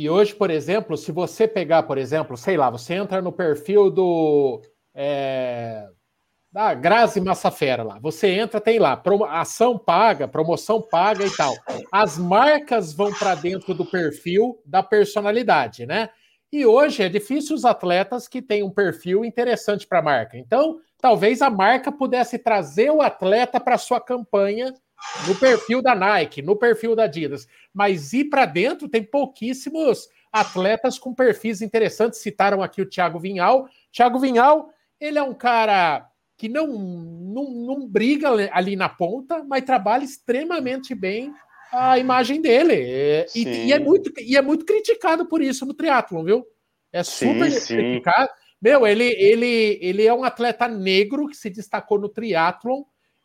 [0.00, 3.90] E hoje, por exemplo, se você pegar, por exemplo, sei lá, você entra no perfil
[3.90, 4.62] do
[4.94, 5.86] é,
[6.50, 11.54] da Grazi Massafera lá, você entra, tem lá ação paga, promoção paga e tal.
[11.92, 16.08] As marcas vão para dentro do perfil da personalidade, né?
[16.50, 20.38] E hoje é difícil os atletas que têm um perfil interessante para a marca.
[20.38, 24.72] Então, talvez a marca pudesse trazer o atleta para sua campanha
[25.26, 27.46] no perfil da Nike, no perfil da Adidas.
[27.72, 32.20] Mas ir para dentro tem pouquíssimos atletas com perfis interessantes.
[32.20, 33.68] Citaram aqui o Thiago Vinhal.
[33.92, 39.62] Thiago Vinhal, ele é um cara que não, não, não briga ali na ponta, mas
[39.62, 41.34] trabalha extremamente bem
[41.70, 43.26] a imagem dele.
[43.34, 46.46] E, e, é muito, e é muito criticado por isso no triatlon, viu?
[46.92, 48.28] É super sim, criticado.
[48.28, 48.34] Sim.
[48.60, 52.82] Meu, ele, ele, ele é um atleta negro que se destacou no triatlon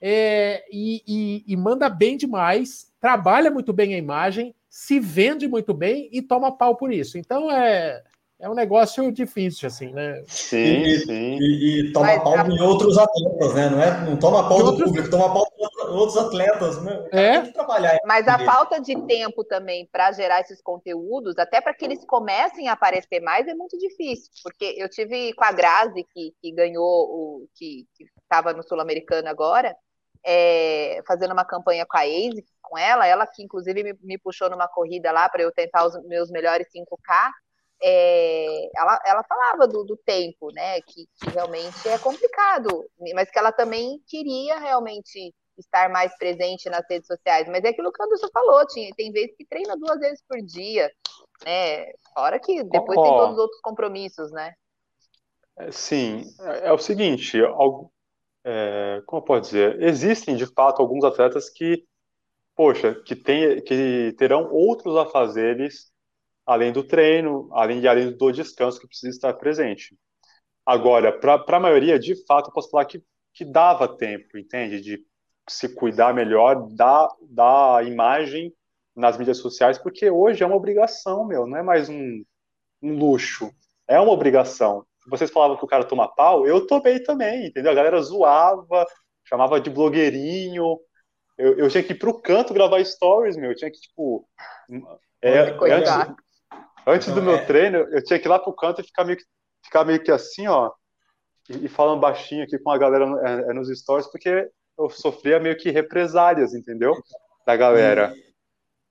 [0.08, 5.74] é, e, e, e, manda bem demais, trabalha muito bem a imagem, se vende muito
[5.74, 7.18] bem e toma pau por isso.
[7.18, 8.04] Então é,
[8.40, 10.22] é um negócio difícil, assim, né?
[10.28, 11.38] Sim, e, sim.
[11.42, 13.70] E, e toma Mas, pau de outros atletas, né?
[13.72, 14.90] Não, é, não toma pau do outros...
[14.90, 16.84] público, toma pau de outros atletas.
[16.84, 17.08] Né?
[17.12, 17.42] É.
[17.52, 17.98] trabalhar.
[18.06, 22.68] Mas a falta de tempo também para gerar esses conteúdos, até para que eles comecem
[22.68, 24.30] a aparecer mais, é muito difícil.
[24.44, 27.88] Porque eu tive com a Grazi, que, que ganhou, o que
[28.22, 29.76] estava no Sul-Americano agora,
[30.26, 34.50] é, fazendo uma campanha com a ASIC, com ela, ela que inclusive me, me puxou
[34.50, 37.32] numa corrida lá para eu tentar os meus melhores 5K
[37.82, 40.82] é, ela, ela falava do, do tempo, né?
[40.82, 46.86] Que, que, realmente é complicado, mas que ela também queria realmente estar mais presente nas
[46.90, 47.48] redes sociais.
[47.48, 50.42] Mas é aquilo que o Anderson falou, tinha, tem vezes que treina duas vezes por
[50.42, 50.92] dia,
[51.44, 51.92] né?
[52.14, 54.54] Fora que depois oh, tem todos os outros compromissos, né?
[55.58, 57.38] É, sim, é, é o seguinte,
[58.46, 61.84] é, como eu posso dizer, existem de fato alguns atletas que,
[62.56, 65.92] poxa, que, tem, que terão outros afazeres
[66.46, 69.98] além do treino, além, de, além do descanso que precisa estar presente.
[70.66, 73.04] Agora, para a maioria, de fato, eu posso falar que,
[73.34, 74.80] que dava tempo, entende?
[74.82, 75.06] De
[75.50, 78.54] se cuidar melhor da, da imagem
[78.96, 82.24] nas mídias sociais, porque hoje é uma obrigação, meu, não é mais um,
[82.82, 83.52] um luxo,
[83.88, 84.86] é uma obrigação.
[85.08, 87.72] Vocês falavam que o cara toma pau, eu tomei também, entendeu?
[87.72, 88.86] A galera zoava,
[89.24, 90.80] chamava de blogueirinho,
[91.38, 94.28] eu, eu tinha que ir pro canto gravar stories, meu, eu tinha que, tipo...
[95.22, 96.16] É, antes,
[96.88, 97.46] Antes do meu é...
[97.46, 99.24] treino, eu tinha que ir lá pro canto e ficar meio que,
[99.64, 100.72] ficar meio que assim, ó,
[101.50, 105.40] e, e falando baixinho aqui com a galera é, é, nos stories, porque eu sofria
[105.40, 106.94] meio que represálias, entendeu?
[107.46, 108.14] Da galera.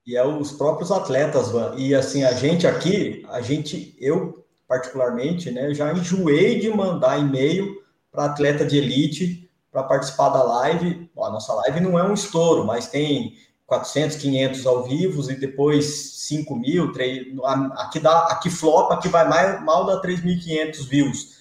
[0.05, 1.75] E, e é os próprios atletas, Van.
[1.77, 7.83] E assim, a gente aqui, a gente, eu particularmente, né, já enjoei de mandar e-mail
[8.11, 11.09] para atleta de elite para participar da live.
[11.13, 13.33] Bom, a nossa live não é um estouro, mas tem
[13.67, 15.85] 400, 500 ao vivo e depois
[16.27, 17.27] 5 mil, 3,
[17.73, 21.35] aqui, dá, aqui flopa, aqui vai mais, mal dá 3.500 views.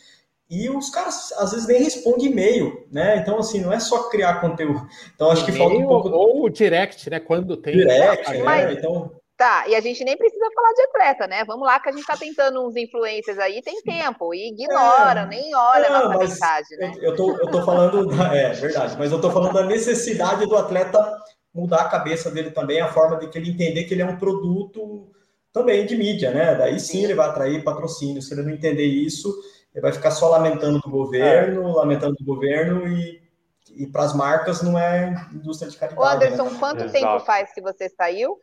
[0.51, 3.17] E os caras às vezes nem respondem e-mail, né?
[3.17, 4.87] Então, assim, não é só criar conteúdo.
[5.15, 6.11] Então, acho que falta um pouco.
[6.11, 7.19] Ou o direct, né?
[7.19, 7.75] Quando tem.
[7.75, 8.43] Direct, né?
[8.43, 8.77] Mas...
[8.77, 9.11] Então.
[9.37, 11.45] Tá, e a gente nem precisa falar de atleta, né?
[11.45, 15.27] Vamos lá, que a gente tá tentando uns influencers aí, tem tempo, e ignora, é,
[15.27, 16.93] nem olha a nossa mensagem, né?
[17.01, 20.57] Eu, tô, eu tô falando, da, é verdade, mas eu tô falando da necessidade do
[20.57, 21.21] atleta
[21.53, 24.17] mudar a cabeça dele também, a forma de que ele entender que ele é um
[24.17, 25.11] produto
[25.53, 26.57] também de mídia, né?
[26.57, 28.21] Daí sim ele vai atrair patrocínio.
[28.21, 29.33] Se ele não entender isso,
[29.73, 31.73] ele vai ficar só lamentando do governo, é.
[31.75, 33.23] lamentando do governo e,
[33.77, 36.03] e para as marcas não é indústria de caridade.
[36.03, 36.57] Ô Anderson, né?
[36.59, 36.93] quanto Exato.
[36.93, 38.37] tempo faz que você saiu?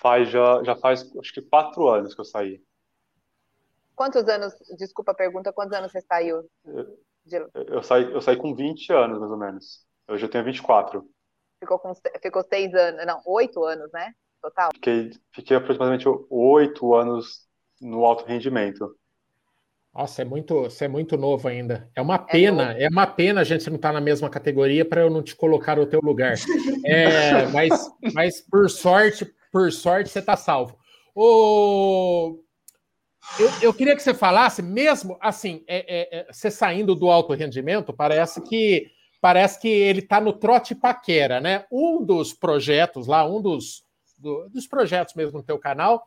[0.00, 2.62] Faz já, já faz acho que quatro anos que eu saí.
[3.94, 6.48] Quantos anos, desculpa a pergunta, quantos anos você saiu?
[6.64, 9.84] Eu, eu, saí, eu saí com 20 anos, mais ou menos.
[10.08, 11.04] Hoje eu tenho 24.
[11.58, 14.12] Ficou, com, ficou seis anos, não, oito anos, né?
[14.40, 14.70] Total.
[14.72, 17.48] Fiquei, fiquei aproximadamente oito anos
[17.80, 18.96] no alto rendimento.
[19.92, 21.90] Nossa, é muito, você é muito novo ainda.
[21.94, 24.30] É uma é pena, é, é uma pena a gente não estar tá na mesma
[24.30, 26.34] categoria para eu não te colocar no teu lugar.
[26.84, 30.78] É, mas, mas por sorte, por sorte você está salvo.
[31.14, 32.38] O,
[33.38, 37.34] eu, eu, queria que você falasse, mesmo assim, é, é, é você saindo do alto
[37.34, 41.66] rendimento, parece que parece que ele está no trote paquera, né?
[41.70, 43.84] Um dos projetos lá, um dos,
[44.16, 46.06] do, dos projetos mesmo no teu canal,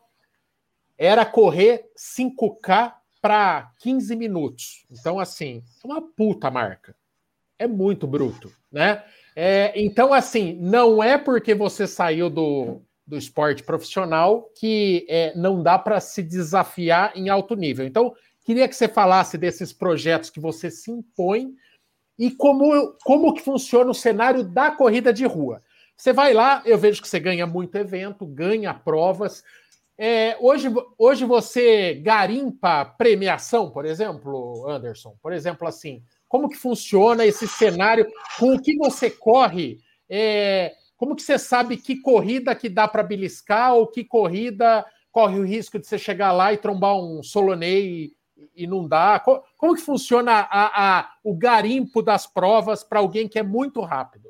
[0.97, 4.85] era correr 5K para 15 minutos.
[4.89, 6.95] Então, assim, é uma puta marca.
[7.59, 9.03] É muito bruto, né?
[9.35, 15.61] É, então, assim, não é porque você saiu do, do esporte profissional que é, não
[15.61, 17.85] dá para se desafiar em alto nível.
[17.85, 18.13] Então,
[18.45, 21.53] queria que você falasse desses projetos que você se impõe
[22.17, 25.61] e como, como que funciona o cenário da corrida de rua.
[25.97, 29.43] Você vai lá, eu vejo que você ganha muito evento, ganha provas.
[29.97, 35.15] É, hoje, hoje você garimpa premiação, por exemplo, Anderson?
[35.21, 38.07] Por exemplo, assim, como que funciona esse cenário?
[38.39, 39.79] Com o que você corre?
[40.09, 45.39] É, como que você sabe que corrida que dá para beliscar ou que corrida corre
[45.39, 48.11] o risco de você chegar lá e trombar um Solonei
[48.55, 49.19] e não dá?
[49.19, 54.29] Como que funciona a, a, o garimpo das provas para alguém que é muito rápido?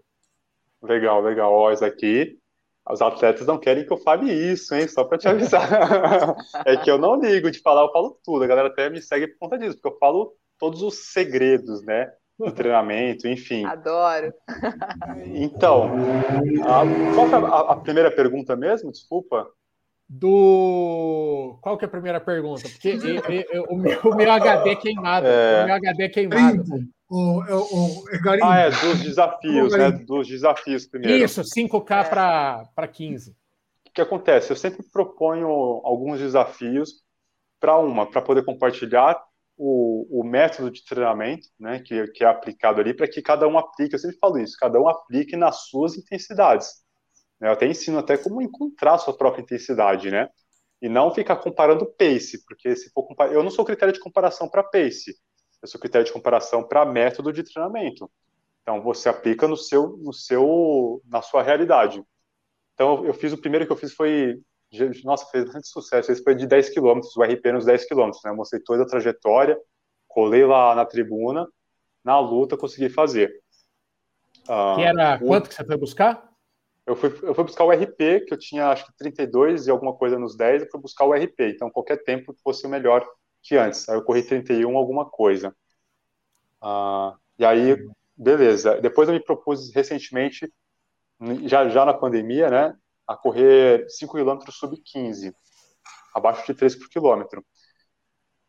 [0.82, 1.52] Legal, legal.
[1.52, 2.40] Ó, isso aqui,
[2.90, 4.88] os atletas não querem que eu fale isso, hein?
[4.88, 5.68] Só para te avisar.
[6.66, 8.46] é que eu não ligo de falar, eu falo tudo.
[8.46, 12.10] A galera até me segue por conta disso, porque eu falo todos os segredos, né?
[12.50, 13.66] Do treinamento, enfim.
[13.66, 14.34] Adoro.
[15.26, 15.92] Então,
[16.64, 18.92] a, qual foi a, a primeira pergunta mesmo?
[18.92, 19.48] Desculpa
[20.12, 21.58] do.
[21.62, 22.64] Qual que é a primeira pergunta?
[22.64, 25.26] Porque eu, eu, o, meu, o, meu, HD é queimado.
[25.26, 25.64] É...
[25.64, 26.64] O meu HD é queimado.
[27.10, 28.06] O, o, o,
[28.44, 29.92] ah, é, dos desafios, né?
[29.92, 31.24] Dos desafios primeiro.
[31.24, 32.10] Isso, 5K é.
[32.10, 33.32] para 15.
[33.32, 33.36] o
[33.94, 34.52] que acontece?
[34.52, 35.48] Eu sempre proponho
[35.84, 37.04] alguns desafios
[37.60, 39.22] para uma, para poder compartilhar
[39.64, 43.60] o, o, método de treinamento, né, que, que é aplicado ali, para que cada um
[43.60, 46.82] aplique, eu sempre falo isso, cada um aplique nas suas intensidades.
[47.40, 47.48] Né?
[47.48, 50.28] Eu até ensino até como encontrar a sua própria intensidade, né?
[50.82, 54.50] E não ficar comparando pace, porque se for comparar, eu não sou critério de comparação
[54.50, 55.16] para pace,
[55.62, 58.10] eu sou critério de comparação para método de treinamento.
[58.64, 62.04] Então você aplica no seu, no seu, na sua realidade.
[62.74, 64.42] Então eu fiz o primeiro que eu fiz foi,
[65.04, 66.12] nossa, fez bastante sucesso.
[66.12, 68.32] Esse foi de 10 km, o RP nos 10 km, né?
[68.32, 69.60] Eu mostrei toda a trajetória,
[70.08, 71.48] colei lá na tribuna,
[72.04, 73.34] na luta consegui fazer.
[74.48, 75.28] Ah, que era o...
[75.28, 76.32] quanto que você foi buscar?
[76.86, 79.94] Eu fui, eu fui buscar o RP, que eu tinha acho que 32 e alguma
[79.94, 81.42] coisa nos 10, eu fui buscar o RP.
[81.42, 83.06] Então qualquer tempo fosse o melhor
[83.44, 83.88] que antes.
[83.88, 85.56] Aí eu corri 31 alguma coisa.
[86.62, 87.78] Ah, e aí
[88.16, 88.80] beleza.
[88.80, 90.52] Depois eu me propus recentemente,
[91.46, 92.76] já, já na pandemia, né,
[93.08, 95.34] a correr 5 km sub 15,
[96.16, 97.44] abaixo de 3 por quilômetro.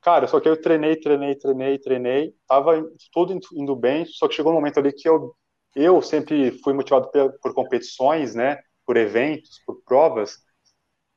[0.03, 4.51] Cara, só que eu treinei, treinei, treinei, treinei, tava tudo indo bem, só que chegou
[4.53, 5.35] um momento ali que eu,
[5.77, 10.39] eu sempre fui motivado por, por competições, né, por eventos, por provas,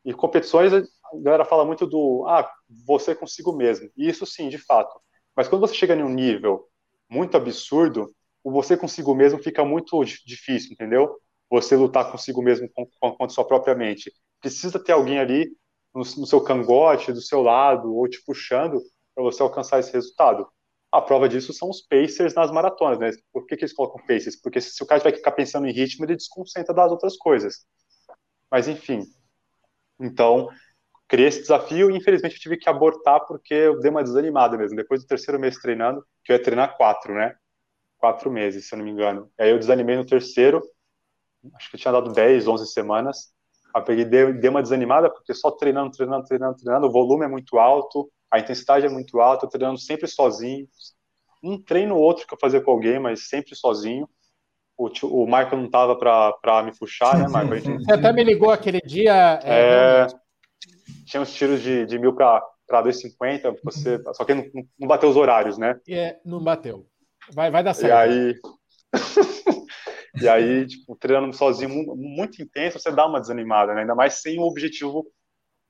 [0.05, 0.83] e competições, a
[1.15, 2.49] galera fala muito do, ah,
[2.85, 4.99] você consigo mesmo, e isso sim, de fato.
[5.35, 6.67] Mas quando você chega em um nível
[7.09, 8.07] muito absurdo,
[8.43, 11.17] o você consigo mesmo fica muito difícil, entendeu?
[11.49, 14.11] Você lutar consigo mesmo contra sua própria mente.
[14.41, 15.49] Precisa ter alguém ali
[15.93, 18.81] no, no seu cangote, do seu lado, ou te puxando
[19.13, 20.47] para você alcançar esse resultado.
[20.91, 23.11] A prova disso são os pacers nas maratonas, né?
[23.31, 24.39] Por que, que eles colocam pacers?
[24.41, 27.65] Porque se, se o cara vai ficar pensando em ritmo, ele desconcentra das outras coisas.
[28.49, 29.03] Mas, enfim.
[29.99, 30.49] Então,
[31.07, 34.75] criei esse desafio e, infelizmente, eu tive que abortar porque eu dei uma desanimada mesmo.
[34.75, 37.35] Depois do terceiro mês treinando, que eu ia treinar quatro, né?
[38.05, 39.31] quatro meses, se eu não me engano.
[39.39, 40.61] Aí eu desanimei no terceiro,
[41.55, 43.33] acho que eu tinha dado 10, 11 semanas.
[43.85, 47.57] Peguei, dei, dei uma desanimada, porque só treinando, treinando, treinando, treinando, o volume é muito
[47.57, 50.67] alto, a intensidade é muito alta, treinando sempre sozinho.
[51.43, 54.07] Um treino ou outro que eu fazia com alguém, mas sempre sozinho.
[54.77, 57.59] O, o Michael não tava para me puxar, né, Michael?
[57.59, 57.83] Gente...
[57.83, 59.39] Você até me ligou aquele dia.
[59.43, 60.07] É, é...
[61.05, 64.45] Tinha uns tiros de, de mil para 2,50, você, só que não,
[64.79, 65.79] não bateu os horários, né?
[65.87, 66.85] É, não bateu.
[67.33, 67.89] Vai, vai dar certo.
[67.89, 68.35] E aí,
[70.21, 73.81] e aí tipo, treinando sozinho muito intenso, você dá uma desanimada, né?
[73.81, 75.05] ainda mais sem um objetivo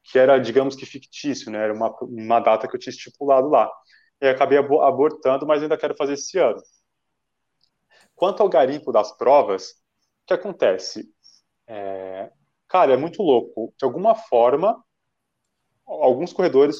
[0.04, 1.64] que era, digamos que fictício, né?
[1.64, 3.70] Era uma, uma data que eu tinha estipulado lá.
[4.22, 6.62] E acabei abortando, mas ainda quero fazer esse ano.
[8.16, 11.10] Quanto ao garimpo das provas, o que acontece?
[11.68, 12.32] É,
[12.68, 13.74] cara, é muito louco.
[13.78, 14.82] De alguma forma,
[15.86, 16.78] alguns corredores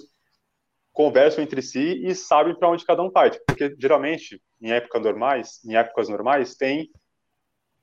[0.94, 5.66] conversam entre si e sabem para onde cada um parte, porque geralmente em épocas normais,
[5.66, 6.90] em épocas normais tem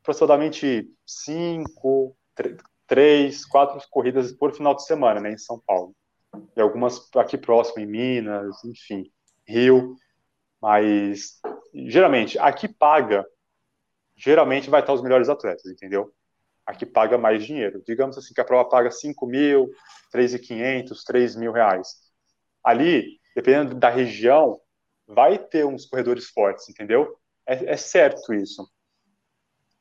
[0.03, 2.17] aproximadamente cinco,
[2.87, 5.95] três, quatro corridas por final de semana, né, em São Paulo.
[6.57, 9.11] E algumas aqui próximo em Minas, enfim,
[9.47, 9.97] Rio,
[10.61, 11.41] mas
[11.75, 13.25] geralmente aqui paga,
[14.17, 16.13] geralmente vai estar os melhores atletas, entendeu?
[16.67, 17.83] Aqui paga mais dinheiro.
[17.87, 19.71] Digamos assim que a prova paga 5 mil,
[20.13, 22.03] 3.500, 3 mil reais
[22.63, 24.61] ali, dependendo da região,
[25.07, 27.17] vai ter uns corredores fortes, entendeu?
[27.47, 28.63] É, é certo isso.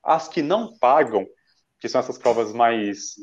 [0.04, 1.26] As que não pagam,
[1.80, 3.16] que são essas provas mais,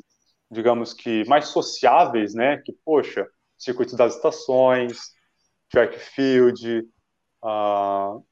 [0.50, 2.58] digamos que, mais sociáveis, né?
[2.64, 4.98] Que, poxa, circuito das estações,
[5.70, 6.80] track field,
[7.42, 8.24] uh,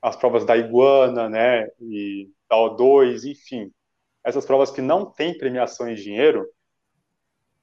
[0.00, 1.68] as provas da iguana, né?
[1.80, 3.72] E da O2, enfim.
[4.24, 6.46] Essas provas que não têm premiação em dinheiro,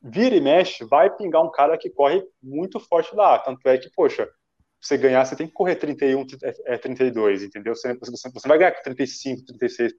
[0.02, 3.40] vira e mexe, vai pingar um cara que corre muito forte lá.
[3.40, 4.30] Tanto é que, poxa,
[4.86, 6.26] você ganhar, você tem que correr 31,
[6.66, 7.76] é, 32, é entendeu?
[7.76, 9.94] Você, você, você vai ganhar 35, 36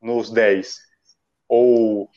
[0.00, 0.76] nos 10,
[1.48, 2.08] ou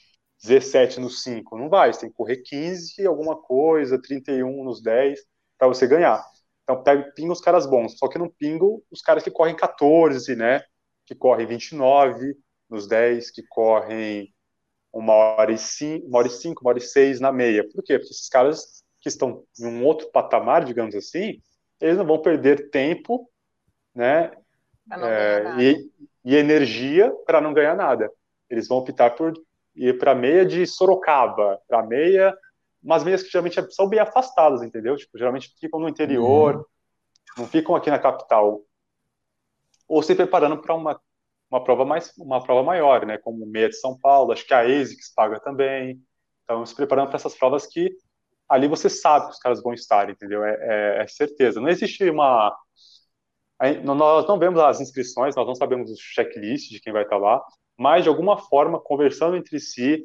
[0.44, 1.58] 17 nos 5.
[1.58, 5.20] Não vai, você tem que correr 15, alguma coisa, 31 nos 10,
[5.58, 6.24] para você ganhar.
[6.64, 10.36] Então, pega, pinga os caras bons, só que não pinga os caras que correm 14,
[10.36, 10.62] né?
[11.06, 12.36] Que correm 29
[12.70, 14.34] nos 10, que correm
[14.94, 17.64] uma hora e cinco, uma hora e cinco, uma hora e seis na meia.
[17.64, 17.98] Por quê?
[17.98, 21.42] Porque esses caras que estão em um outro patamar, digamos assim,
[21.84, 23.30] eles não vão perder tempo,
[23.94, 24.32] né?
[24.92, 25.92] É, e,
[26.24, 28.10] e, energia para não ganhar nada.
[28.50, 29.34] Eles vão optar por
[29.76, 32.36] ir para a meia de Sorocaba, para a meia,
[32.82, 34.96] umas meias que geralmente são bem afastadas, entendeu?
[34.96, 36.64] Tipo, geralmente ficam no interior, uhum.
[37.40, 38.62] não ficam aqui na capital.
[39.88, 41.00] Ou se preparando para uma
[41.52, 44.62] uma prova mais uma prova maior, né, como meia de São Paulo, acho que a
[44.62, 46.02] ASICS paga também.
[46.44, 47.96] Então, se preparando para essas provas que
[48.50, 50.44] ali você sabe que os caras vão estar, entendeu?
[50.44, 50.58] É,
[51.00, 51.60] é, é certeza.
[51.62, 52.56] Não existe uma
[53.84, 57.42] nós não vemos as inscrições, nós não sabemos o checklist de quem vai estar lá,
[57.78, 60.02] mas de alguma forma, conversando entre si,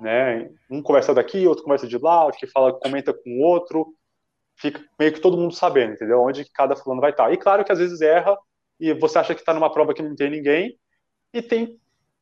[0.00, 0.48] né?
[0.70, 3.94] Um conversa daqui, outro conversa de lá, que fala, comenta com o outro,
[4.56, 6.20] fica meio que todo mundo sabendo, entendeu?
[6.20, 7.32] Onde cada fulano vai estar.
[7.32, 8.36] E claro que às vezes erra
[8.78, 10.78] e você acha que está numa prova que não tem ninguém
[11.32, 11.78] e tem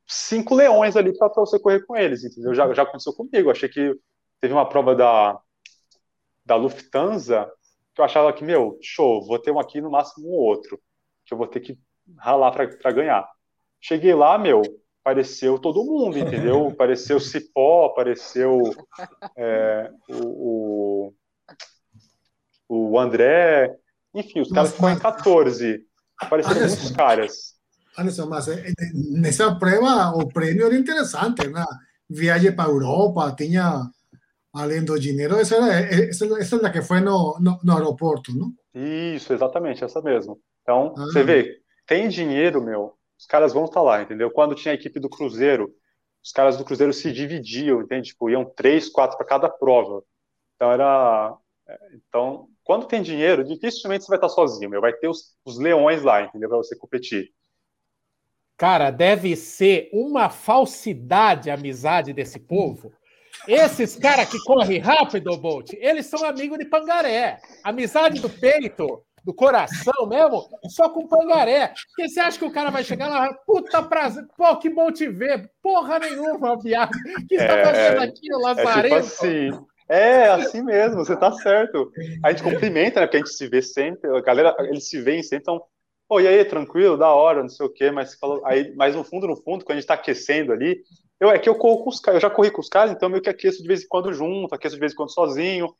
[0.06, 2.54] cinco leões ali para você correr com eles, entendeu?
[2.54, 3.50] Já, já aconteceu comigo.
[3.50, 3.94] Achei que
[4.40, 5.38] teve uma prova da,
[6.48, 7.46] da Lufthansa
[7.94, 10.80] que eu achava que, meu, show, vou ter um aqui no máximo um outro,
[11.26, 11.76] que eu vou ter que
[12.16, 13.28] ralar para ganhar.
[13.80, 14.62] Cheguei lá, meu,
[15.02, 16.68] apareceu todo mundo, entendeu?
[16.72, 18.62] Apareceu Cipó, apareceu
[19.36, 21.12] é, o,
[22.68, 23.76] o, o, André,
[24.14, 25.84] enfim, os caras ficam em 14.
[26.20, 27.58] Apareceram muitos caras.
[27.96, 31.64] Anderson, mas eh, eh, nessa prova o prêmio era interessante, né?
[32.08, 33.90] Viagem para a Europa, tinha
[34.52, 35.68] além do dinheiro, essa, era,
[36.08, 38.52] essa, essa é a que foi no, no, no, aeroporto, não?
[38.74, 40.40] Isso, exatamente, essa mesmo.
[40.62, 41.04] Então, ah.
[41.04, 44.30] você vê, tem dinheiro, meu, os caras vão estar lá, entendeu?
[44.30, 45.74] Quando tinha a equipe do Cruzeiro,
[46.22, 48.08] os caras do Cruzeiro se dividiam, entende?
[48.08, 50.02] Tipo, iam três, quatro para cada prova.
[50.54, 51.36] Então era.
[51.66, 54.80] É, então, quando tem dinheiro, dificilmente você vai estar sozinho, meu.
[54.80, 56.48] Vai ter os, os leões lá, entendeu?
[56.48, 57.32] Para você competir.
[58.56, 62.92] Cara, deve ser uma falsidade a amizade desse povo.
[63.46, 67.38] Esses caras que correm rápido, Bolt, eles são amigos de Pangaré.
[67.64, 71.74] Amizade do peito do coração mesmo, só com pangaré.
[71.88, 75.06] Porque você acha que o cara vai chegar lá, puta prazer, pô, que bom te
[75.06, 76.90] ver, porra nenhuma, viado.
[76.90, 78.94] O que você tá é, fazendo aqui, o Lazarento?
[78.94, 81.90] É, tipo assim, é, assim mesmo, você tá certo.
[82.24, 85.22] A gente cumprimenta, né, porque a gente se vê sempre, a galera, eles se veem
[85.22, 85.62] sempre, então,
[86.08, 89.04] pô, e aí, tranquilo, da hora, não sei o quê, mas falou, aí, mas no
[89.04, 90.80] fundo, no fundo, quando a gente tá aquecendo ali,
[91.20, 93.08] eu, é que eu corro com os caras, eu já corri com os caras, então
[93.08, 95.74] meio que aqueço de vez em quando junto, aqueço de vez em quando sozinho,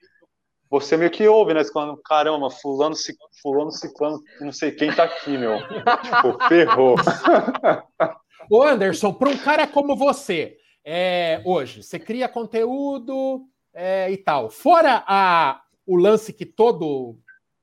[0.71, 1.65] você meio que ouve, né?
[1.65, 2.95] Falando, caramba, fulano,
[3.41, 5.59] fulano, ciclano, não sei quem tá aqui, meu.
[6.03, 6.97] tipo, ferrou.
[8.51, 14.51] Ô Anderson, para um cara como você, é, hoje, você cria conteúdo é, e tal.
[14.51, 17.19] Fora a, o lance que todo,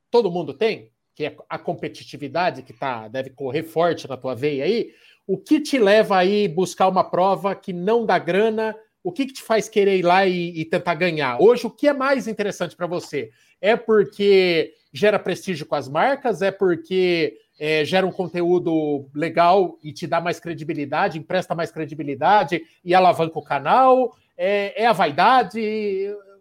[0.10, 4.66] todo mundo tem, que é a competitividade que tá, deve correr forte na tua veia
[4.66, 4.92] aí,
[5.28, 9.34] o que te leva aí buscar uma prova que não dá grana o que, que
[9.34, 11.40] te faz querer ir lá e, e tentar ganhar?
[11.40, 13.30] Hoje, o que é mais interessante para você?
[13.62, 16.42] É porque gera prestígio com as marcas?
[16.42, 22.64] É porque é, gera um conteúdo legal e te dá mais credibilidade, empresta mais credibilidade
[22.84, 24.16] e alavanca o canal?
[24.36, 25.62] É, é a vaidade?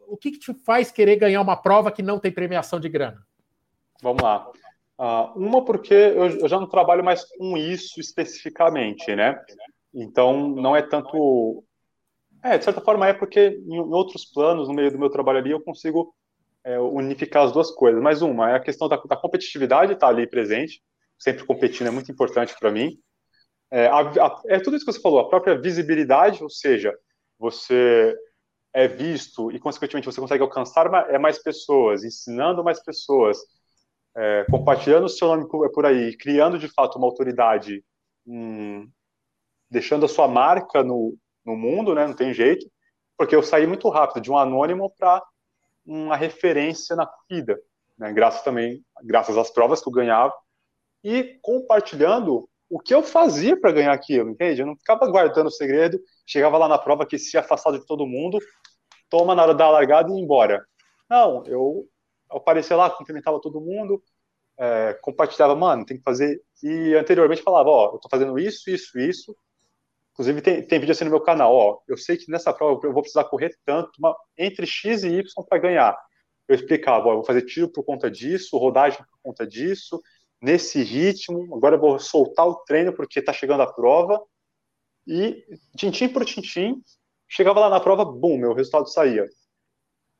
[0.08, 3.26] O que, que te faz querer ganhar uma prova que não tem premiação de grana?
[4.00, 4.50] Vamos lá.
[4.98, 9.40] Uh, uma, porque eu, já não trabalho mais com isso especificamente, né?
[9.92, 11.64] Então, não é tanto
[12.44, 15.50] é, de certa forma é porque em outros planos, no meio do meu trabalho ali,
[15.50, 16.14] eu consigo
[16.62, 18.02] é, unificar as duas coisas.
[18.02, 20.82] Mas uma é a questão da, da competitividade estar tá ali presente,
[21.18, 22.98] sempre competindo é muito importante para mim.
[23.70, 26.94] É, a, a, é tudo isso que você falou, a própria visibilidade, ou seja,
[27.38, 28.14] você
[28.74, 33.38] é visto e, consequentemente, você consegue alcançar mais, é mais pessoas, ensinando mais pessoas,
[34.16, 37.84] é, compartilhando o seu nome por, aí, criando de fato uma autoridade,
[38.26, 38.88] hum,
[39.70, 42.06] deixando a sua marca no, no mundo, né?
[42.06, 42.66] Não tem jeito,
[43.16, 45.22] porque eu saí muito rápido de um anônimo para
[45.84, 47.58] uma referência na corrida,
[47.98, 48.12] né?
[48.12, 50.32] Graças também, graças às provas que eu ganhava
[51.02, 54.62] e compartilhando o que eu fazia para ganhar aquilo, entende?
[54.62, 58.06] Eu não ficava guardando o segredo, chegava lá na prova que se afastado de todo
[58.06, 58.38] mundo,
[59.10, 60.64] toma na hora da largada e ir embora.
[61.08, 61.86] Não, eu
[62.30, 64.02] aparecia lá, cumprimentava todo mundo,
[64.58, 66.42] é, compartilhava, mano, tem que fazer.
[66.62, 69.36] E anteriormente falava, ó, eu tô fazendo isso, isso, isso,
[70.14, 71.80] Inclusive, tem, tem vídeo assim no meu canal, ó.
[71.88, 75.44] Eu sei que nessa prova eu vou precisar correr tanto, uma, entre X e Y
[75.48, 75.98] para ganhar.
[76.46, 80.00] Eu explicava, ó, eu vou fazer tiro por conta disso, rodagem por conta disso,
[80.40, 81.52] nesse ritmo.
[81.56, 84.22] Agora eu vou soltar o treino porque está chegando a prova.
[85.04, 85.44] E,
[85.76, 86.80] tintim por tintim,
[87.28, 89.28] chegava lá na prova, bum, meu resultado saía.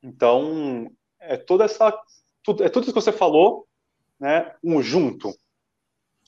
[0.03, 0.91] Então,
[1.27, 1.97] é toda essa.
[2.43, 3.67] Tudo, é tudo isso que você falou,
[4.19, 4.53] né?
[4.63, 5.33] Um junto.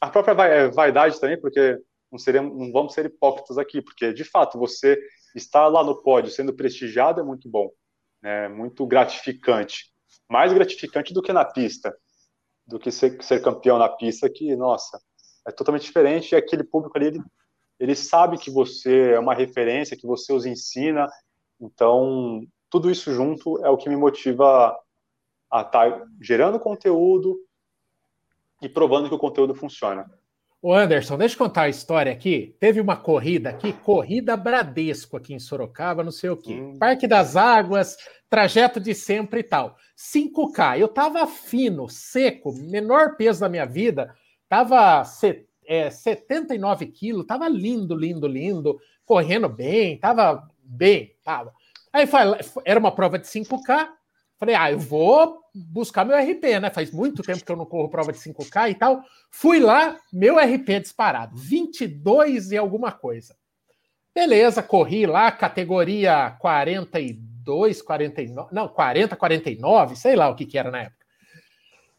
[0.02, 1.80] A própria é, vaidade também, porque
[2.12, 5.00] não, seremos, não vamos ser hipócritas aqui, porque de fato você
[5.36, 7.70] estar lá no pódio sendo prestigiado é muito bom,
[8.24, 9.92] é muito gratificante,
[10.30, 11.96] mais gratificante do que na pista,
[12.66, 15.00] do que ser, ser campeão na pista, que nossa,
[15.48, 16.34] é totalmente diferente.
[16.34, 17.22] E aquele público ali, ele,
[17.80, 21.08] ele sabe que você é uma referência, que você os ensina,
[21.60, 24.78] então tudo isso junto é o que me motiva
[25.52, 27.38] a estar tá gerando conteúdo
[28.62, 30.10] e provando que o conteúdo funciona.
[30.62, 32.56] Ô Anderson, deixa eu contar a história aqui.
[32.60, 36.56] Teve uma corrida aqui, corrida Bradesco aqui em Sorocaba, não sei o quê.
[36.56, 36.78] Hum.
[36.80, 37.96] Parque das Águas,
[38.28, 39.76] trajeto de sempre e tal.
[39.96, 40.80] 5K.
[40.80, 44.14] Eu tava fino, seco, menor peso da minha vida.
[44.50, 45.04] Tava
[45.66, 51.54] é, 79 quilos, tava lindo, lindo, lindo, correndo bem, tava bem, tava.
[51.94, 52.08] Aí
[52.66, 53.90] era uma prova de 5K.
[54.40, 56.70] Falei, ah, eu vou buscar meu RP, né?
[56.70, 59.02] Faz muito tempo que eu não corro prova de 5K e tal.
[59.32, 63.36] Fui lá, meu RP disparado, 22 e alguma coisa.
[64.14, 70.72] Beleza, corri lá, categoria 42, 49, não, 40, 49, sei lá o que que era
[70.72, 71.06] na época.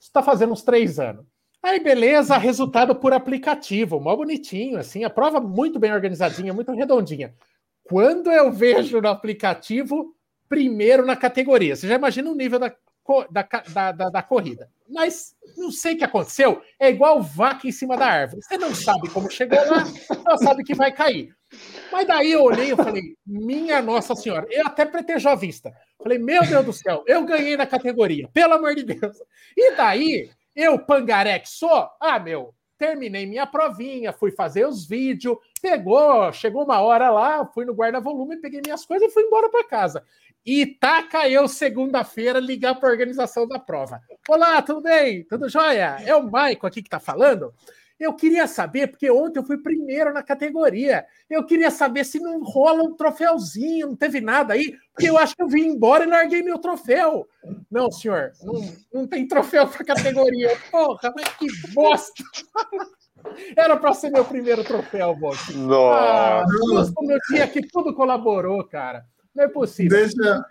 [0.00, 1.24] Isso tá fazendo uns três anos.
[1.60, 7.34] Aí, beleza, resultado por aplicativo, mó bonitinho, assim, a prova muito bem organizadinha, muito redondinha.
[7.82, 10.14] Quando eu vejo no aplicativo,
[10.48, 11.76] primeiro na categoria.
[11.76, 12.74] Você já imagina o nível da,
[13.30, 14.70] da, da, da, da corrida.
[14.88, 18.42] Mas não sei o que aconteceu, é igual vaca em cima da árvore.
[18.42, 21.34] Você não sabe como chegou lá, só sabe que vai cair.
[21.90, 25.72] Mas daí eu olhei e falei, minha Nossa Senhora, eu até pretejo a vista.
[26.02, 29.16] Falei, meu Deus do céu, eu ganhei na categoria, pelo amor de Deus.
[29.56, 35.36] E daí, eu, pangaré que sou, ah, meu, terminei minha provinha, fui fazer os vídeos,
[35.60, 39.66] pegou, chegou uma hora lá, fui no guarda-volume, peguei minhas coisas e fui embora para
[39.66, 40.04] casa.
[40.44, 44.00] E taca eu segunda-feira ligar para a organização da prova.
[44.28, 45.24] Olá, tudo bem?
[45.24, 45.98] Tudo jóia?
[46.04, 47.52] É o Maico aqui que está falando?
[47.98, 51.04] Eu queria saber, porque ontem eu fui primeiro na categoria.
[51.28, 55.34] Eu queria saber se não rola um troféuzinho, não teve nada aí, porque eu acho
[55.34, 57.28] que eu vim embora e larguei meu troféu.
[57.68, 60.56] Não, senhor, não, não tem troféu para categoria.
[60.70, 62.22] Porra, mas que bosta!
[63.56, 65.56] Era para ser meu primeiro troféu, Bote.
[65.56, 66.94] Nossa!
[66.96, 69.04] Ah, meu dia que tudo colaborou, cara.
[69.38, 69.96] Não é possível.
[69.96, 70.44] Deixa...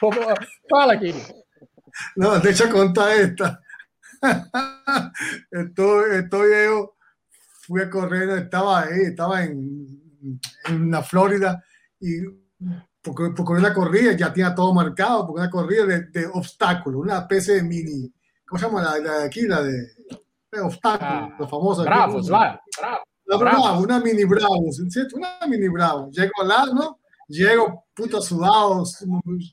[0.68, 1.32] Fala, querido.
[2.16, 3.60] Não, deixa eu contar esta.
[5.52, 6.92] estoy, estoy yo,
[7.62, 10.00] fui a correr, estaba ahí, estaba en,
[10.66, 11.62] en la Florida
[12.00, 12.22] y
[13.00, 17.20] porque, porque una corrida ya tenía todo marcado, porque una corrida de, de obstáculo, una
[17.20, 18.12] especie de mini,
[18.44, 19.42] ¿cómo se llama la, de aquí?
[19.42, 19.86] La de,
[20.50, 21.82] de obstáculo, ah, la famosa.
[21.84, 22.60] Bravos, la,
[23.28, 24.70] la bravo, una mini bravo,
[25.14, 26.10] una mini bravo.
[26.10, 26.98] Llego lá, ¿no?
[27.28, 28.84] Llego puta sudado,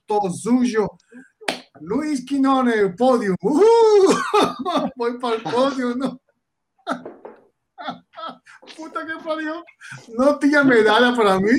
[0.06, 0.88] todo suyo,
[1.82, 3.36] Luis Quinone, podio.
[4.68, 6.20] Uh, voy para el podio, ¿no?
[8.76, 9.64] Puta que parió.
[10.18, 11.52] No tenía medalla para mí,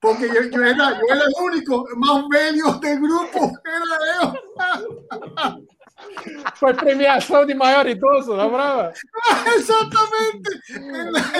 [0.00, 3.52] porque yo, yo, era, yo era el único más bello del grupo.
[3.64, 3.84] Era
[4.22, 5.66] eu.
[6.54, 8.92] Foi premiação de maior idoso, na brava?
[9.54, 10.50] Exatamente.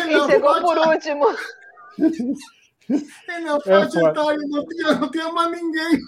[0.09, 1.27] E chegou por último.
[3.65, 5.99] Faixa é, etária não tinha, não tinha mais ninguém.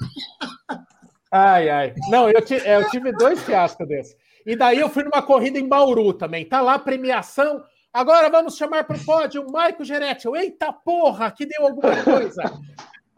[1.32, 1.94] Ai, ai.
[2.11, 4.16] Não, eu, é, eu tive dois fiascos desses.
[4.44, 6.44] E daí eu fui numa corrida em Bauru também.
[6.44, 7.64] Tá lá a premiação.
[7.92, 10.28] Agora vamos chamar para o pódio o Maico Geretti.
[10.28, 12.42] Eita porra, que deu alguma coisa.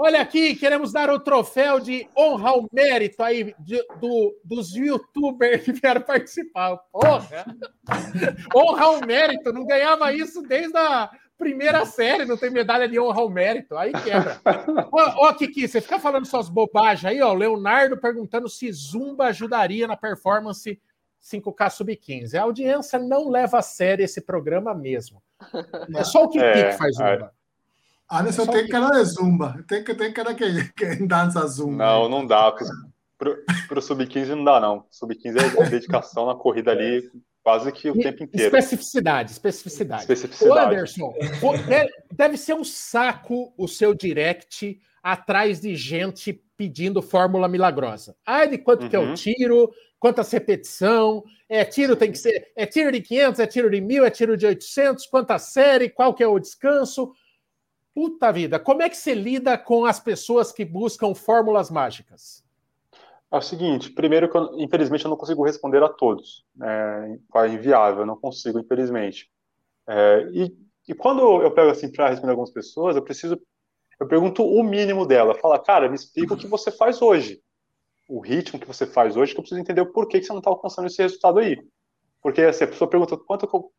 [0.01, 5.65] Olha aqui, queremos dar o troféu de honra ao mérito aí de, do, dos youtubers
[5.65, 6.77] que vieram participar.
[6.93, 7.45] Porra!
[8.55, 13.21] honra ao mérito, não ganhava isso desde a primeira série, não tem medalha de honra
[13.21, 13.77] ao mérito.
[13.77, 14.41] Aí quebra.
[14.93, 17.33] ó, ó, Kiki, você fica falando suas bobagens aí, ó.
[17.33, 20.81] Leonardo perguntando se Zumba ajudaria na performance
[21.21, 22.39] 5K Sub-15.
[22.39, 25.21] A audiência não leva a sério esse programa mesmo.
[25.97, 27.33] É só o Kiki é, que faz Zumba.
[28.11, 29.65] Anderson tem cara de Zumba.
[29.69, 31.85] Tem, tem cara que, que dança Zumba.
[31.85, 32.55] Não, não dá.
[33.19, 33.37] Pro,
[33.71, 34.87] o Sub-15 não dá, não.
[34.91, 37.11] Sub-15 é dedicação na corrida ali
[37.43, 38.55] quase que o e tempo inteiro.
[38.55, 40.03] Especificidade, especificidade.
[40.03, 40.51] especificidade.
[40.51, 41.15] O Anderson,
[42.13, 48.15] deve ser um saco o seu direct atrás de gente pedindo fórmula milagrosa.
[48.27, 48.89] Ai, de quanto uhum.
[48.91, 49.15] que é o uhum.
[49.15, 53.81] tiro, quantas repetição, é tiro tem que ser, é tiro de 500, é tiro de
[53.81, 57.13] 1000, é tiro de 800, quanta série, qual que é o descanso.
[57.99, 62.45] Puta vida, como é que você lida com as pessoas que buscam fórmulas mágicas?
[63.29, 67.49] É o seguinte, primeiro que eu, infelizmente eu não consigo responder a todos, é, é
[67.49, 69.29] inviável, eu não consigo, infelizmente.
[69.89, 73.37] É, e, e quando eu pego assim para responder algumas pessoas, eu preciso,
[73.99, 77.43] eu pergunto o mínimo dela, fala, cara, me explica o que você faz hoje,
[78.09, 80.39] o ritmo que você faz hoje, que eu preciso entender o porquê que você não
[80.39, 81.61] está alcançando esse resultado aí.
[82.23, 83.73] Porque assim, a pessoa pergunta quanto eu,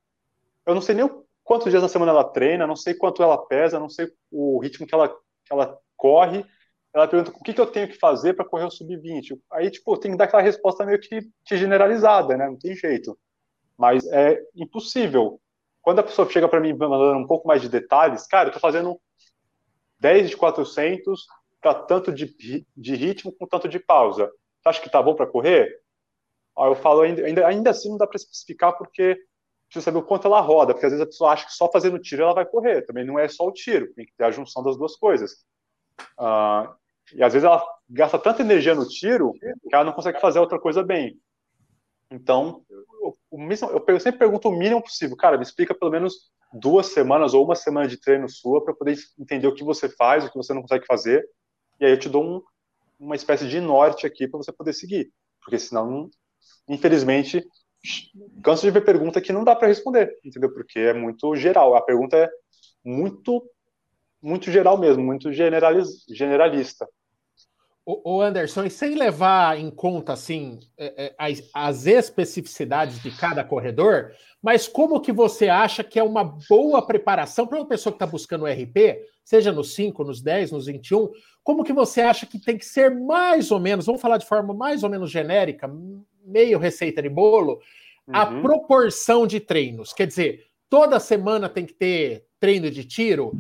[0.65, 1.05] eu não sei nem
[1.50, 4.86] quantos dias na semana ela treina, não sei quanto ela pesa, não sei o ritmo
[4.86, 6.45] que ela, que ela corre,
[6.93, 9.36] ela pergunta o que, que eu tenho que fazer para correr o sub-20.
[9.52, 12.45] Aí, tipo, tem que dar aquela resposta meio que, que generalizada, né?
[12.45, 13.18] Não tem jeito.
[13.76, 15.41] Mas é impossível.
[15.82, 18.60] Quando a pessoa chega para mim mandando um pouco mais de detalhes, cara, eu tô
[18.60, 19.02] fazendo
[20.00, 21.26] 10 de 400
[21.60, 22.32] para tanto de,
[22.78, 24.32] de ritmo com tanto de pausa.
[24.62, 25.82] Você acha que tá bom para correr?
[26.56, 29.18] Aí eu falo, ainda, ainda assim não dá para especificar porque
[29.70, 31.99] precisa saber o quanto ela roda, porque às vezes a pessoa acha que só fazendo
[31.99, 32.82] tiro ela vai correr.
[32.82, 35.45] Também não é só o tiro, tem que ter a junção das duas coisas.
[36.17, 36.74] Uh,
[37.13, 40.59] e às vezes ela gasta tanta energia no tiro que ela não consegue fazer outra
[40.59, 41.20] coisa bem.
[42.11, 42.63] Então,
[43.32, 45.15] mesmo, eu sempre pergunto o mínimo possível.
[45.15, 48.97] Cara, me explica pelo menos duas semanas ou uma semana de treino sua para poder
[49.20, 51.24] entender o que você faz, o que você não consegue fazer.
[51.80, 52.41] E aí eu te dou um,
[52.99, 55.11] uma espécie de norte aqui para você poder seguir.
[55.41, 56.09] Porque senão,
[56.67, 57.45] infelizmente,
[58.43, 60.51] canso de ver pergunta que não dá para responder, entendeu?
[60.53, 61.75] Porque é muito geral.
[61.75, 62.30] A pergunta é
[62.84, 63.43] muito,
[64.21, 66.88] muito geral mesmo, muito generalista.
[67.86, 73.43] O Anderson, e sem levar em conta assim é, é, as, as especificidades de cada
[73.43, 74.11] corredor,
[74.43, 78.05] mas como que você acha que é uma boa preparação para uma pessoa que está
[78.05, 81.09] buscando o RP, seja nos 5, nos 10, nos 21,
[81.43, 84.53] como que você acha que tem que ser mais ou menos, vamos falar de forma
[84.53, 85.67] mais ou menos genérica,
[86.30, 87.59] meio receita de bolo,
[88.07, 88.15] uhum.
[88.15, 89.93] a proporção de treinos?
[89.93, 93.32] Quer dizer, toda semana tem que ter treino de tiro?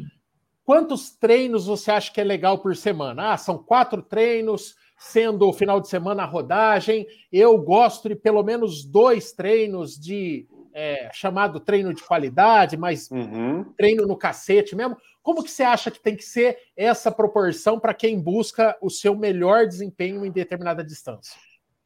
[0.63, 3.33] Quantos treinos você acha que é legal por semana?
[3.33, 7.07] Ah, são quatro treinos, sendo o final de semana a rodagem.
[7.31, 13.63] Eu gosto de pelo menos dois treinos de é, chamado treino de qualidade, mas uhum.
[13.77, 14.97] treino no cacete mesmo.
[15.23, 19.15] Como que você acha que tem que ser essa proporção para quem busca o seu
[19.15, 21.39] melhor desempenho em determinada distância?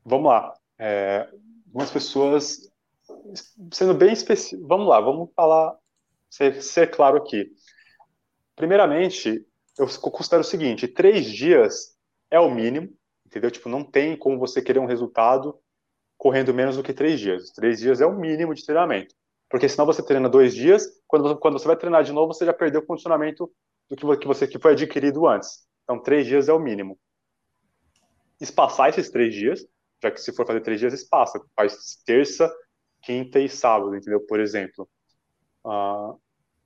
[0.05, 0.53] Vamos lá.
[0.79, 1.29] É,
[1.67, 2.71] algumas pessoas,
[3.71, 5.77] sendo bem específico, vamos lá, vamos falar,
[6.29, 7.51] ser, ser claro aqui.
[8.55, 9.45] Primeiramente,
[9.77, 11.97] eu considero o seguinte: três dias
[12.29, 12.89] é o mínimo,
[13.25, 13.51] entendeu?
[13.51, 15.59] Tipo, não tem como você querer um resultado
[16.17, 17.51] correndo menos do que três dias.
[17.51, 19.13] Três dias é o mínimo de treinamento.
[19.49, 22.53] Porque senão você treina dois dias, quando, quando você vai treinar de novo, você já
[22.53, 23.51] perdeu o condicionamento
[23.89, 25.67] do que, que você que foi adquirido antes.
[25.83, 26.97] Então, três dias é o mínimo.
[28.39, 29.65] Espaçar esses três dias,
[30.03, 31.41] já que se for fazer três dias, espaça.
[31.55, 32.53] Faz terça,
[33.01, 34.19] quinta e sábado, entendeu?
[34.27, 34.87] Por exemplo.
[35.65, 36.19] Uh,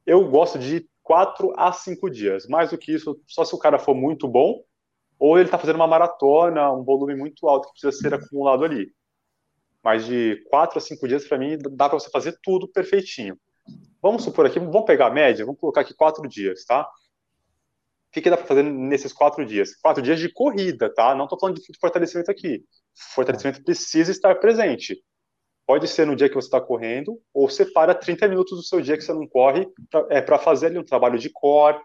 [0.06, 2.48] eu gosto de quatro a cinco dias.
[2.48, 4.64] Mais do que isso, só se o cara for muito bom,
[5.20, 8.92] ou ele está fazendo uma maratona, um volume muito alto que precisa ser acumulado ali.
[9.84, 13.40] Mas de quatro a cinco dias, para mim, dá para você fazer tudo perfeitinho.
[14.02, 16.84] Vamos supor aqui, vamos pegar a média, vamos colocar aqui quatro dias, tá?
[16.84, 19.76] O que, que dá para fazer nesses quatro dias?
[19.76, 21.14] Quatro dias de corrida, tá?
[21.14, 22.64] Não estou falando de fortalecimento aqui.
[22.98, 24.98] Fortalecimento precisa estar presente.
[25.68, 28.98] Pode ser no dia que você está correndo, ou separa 30 minutos do seu dia
[28.98, 29.68] que você não corre
[30.10, 31.80] é, para fazer ali um trabalho de core.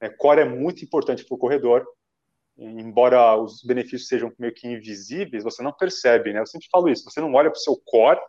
[0.00, 0.08] Né?
[0.08, 1.84] Core é muito importante para o corredor.
[2.56, 6.38] Embora os benefícios sejam meio que invisíveis, você não percebe, né?
[6.38, 7.10] Eu sempre falo isso.
[7.10, 8.20] Você não olha para o seu core,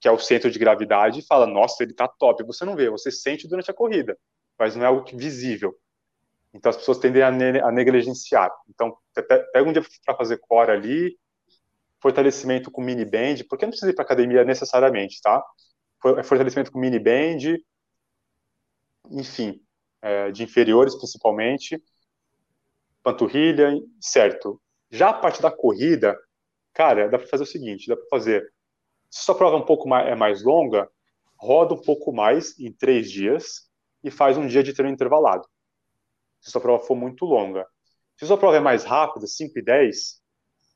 [0.00, 2.42] que é o centro de gravidade, e fala, nossa, ele está top.
[2.44, 4.18] Você não vê, você sente durante a corrida,
[4.58, 5.72] mas não é algo visível.
[6.52, 8.50] Então as pessoas tendem a, a negligenciar.
[8.68, 8.96] Então,
[9.52, 11.16] pega um dia para fazer core ali,
[12.04, 15.42] fortalecimento com mini band, porque não precisa ir para academia necessariamente, tá?
[16.22, 17.56] Fortalecimento com mini band,
[19.10, 19.58] enfim,
[20.02, 21.82] é, de inferiores principalmente,
[23.02, 24.60] panturrilha, certo.
[24.90, 26.14] Já a parte da corrida,
[26.74, 28.52] cara, dá para fazer o seguinte, dá para fazer,
[29.08, 30.86] se sua prova é um pouco mais, é mais longa,
[31.38, 33.70] roda um pouco mais em três dias
[34.02, 35.48] e faz um dia de treino intervalado.
[36.38, 37.66] Se sua prova for muito longa.
[38.18, 40.22] Se sua prova é mais rápida, 5 e 10,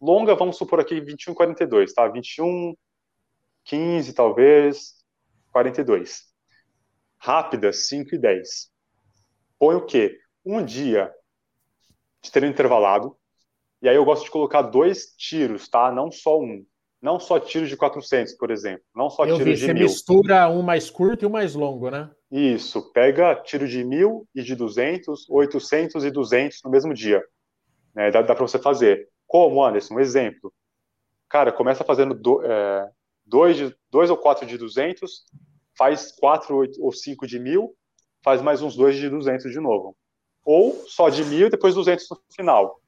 [0.00, 2.08] longa, vamos supor aqui 21 e 42, tá?
[2.08, 2.74] 21,
[3.64, 4.94] 15 talvez,
[5.52, 6.24] 42.
[7.18, 8.70] Rápida, 5 e 10.
[9.58, 10.18] Põe o quê?
[10.44, 11.12] Um dia
[12.22, 13.16] de treino intervalado,
[13.80, 15.90] e aí eu gosto de colocar dois tiros, tá?
[15.92, 16.64] Não só um.
[17.00, 18.82] Não só tiros de 400, por exemplo.
[18.94, 19.84] Não só eu tiros vi, de você mil.
[19.84, 22.10] mistura um mais curto e um mais longo, né?
[22.30, 22.92] Isso.
[22.92, 27.22] Pega tiro de mil e de 200, 800 e 200 no mesmo dia.
[27.94, 28.10] Né?
[28.10, 29.08] Dá, dá para você fazer.
[29.28, 29.94] Como, Anderson?
[29.94, 30.52] Um exemplo.
[31.28, 32.90] Cara, começa fazendo do, é,
[33.26, 35.26] dois, de, dois ou quatro de 200,
[35.76, 37.76] faz quatro ou cinco de mil,
[38.24, 39.94] faz mais uns dois de 200 de novo.
[40.42, 42.80] Ou só de mil e depois 200 no final.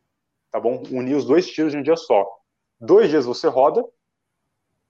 [0.50, 0.82] Tá bom?
[0.90, 2.26] Unir os dois tiros de um dia só.
[2.80, 3.84] Dois dias você roda,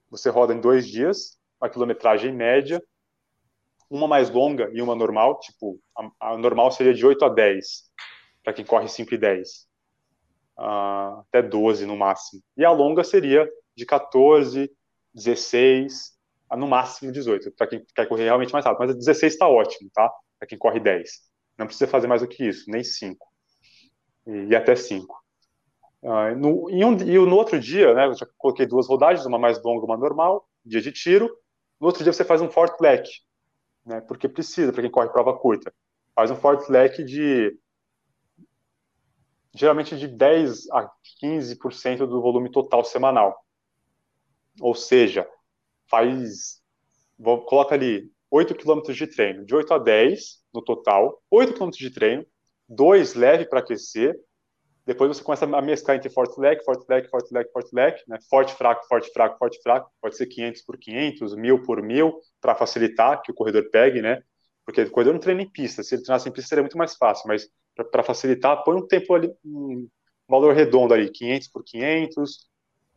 [0.08, 2.80] você roda em dois dias, uma quilometragem média,
[3.90, 7.90] uma mais longa e uma normal, tipo, a, a normal seria de 8 a 10,
[8.44, 9.69] para quem corre 5 e 10
[10.60, 12.42] uh, até 12 no máximo.
[12.56, 14.70] E a longa seria de 14,
[15.14, 16.12] 16,
[16.48, 18.86] a no máximo 18, para quem quer correr realmente mais rápido.
[18.86, 20.12] Mas 16 está ótimo, tá?
[20.38, 21.10] Para quem corre 10.
[21.58, 23.26] Não precisa fazer mais do que isso, nem 5.
[24.26, 25.16] E, e até 5.
[26.02, 29.26] Uh, ah, no, e, um, e no outro dia, né, eu já coloquei duas rodagens,
[29.26, 31.30] uma mais longa, uma normal, dia de tiro.
[31.80, 33.08] No outro dia você faz um fort leck,
[33.86, 35.72] né, porque precisa, para quem corre prova curta.
[36.14, 37.56] Faz um fort leck de
[39.54, 40.90] geralmente de 10 a
[41.20, 43.36] 15% do volume total semanal.
[44.60, 45.28] Ou seja,
[45.88, 46.60] faz
[47.18, 51.70] vou, coloca ali 8 km de treino, de 8 a 10 no total, 8 km
[51.70, 52.26] de treino,
[52.68, 54.16] 2 leve para aquecer,
[54.86, 58.18] Depois você começa a mesclar entre forte leque, forte leque, forte leque, forte leque, né?
[58.28, 59.90] Forte, fraco, forte, fraco, forte, fraco.
[60.00, 64.22] Pode ser 500 por 500, 1000 por 1000, para facilitar que o corredor pegue, né?
[64.64, 65.82] Porque o corredor não treina em pista.
[65.82, 69.14] Se ele treinasse em pista seria muito mais fácil, mas para facilitar, põe um tempo
[69.14, 69.88] ali, um
[70.28, 72.48] valor redondo ali, 500 por 500,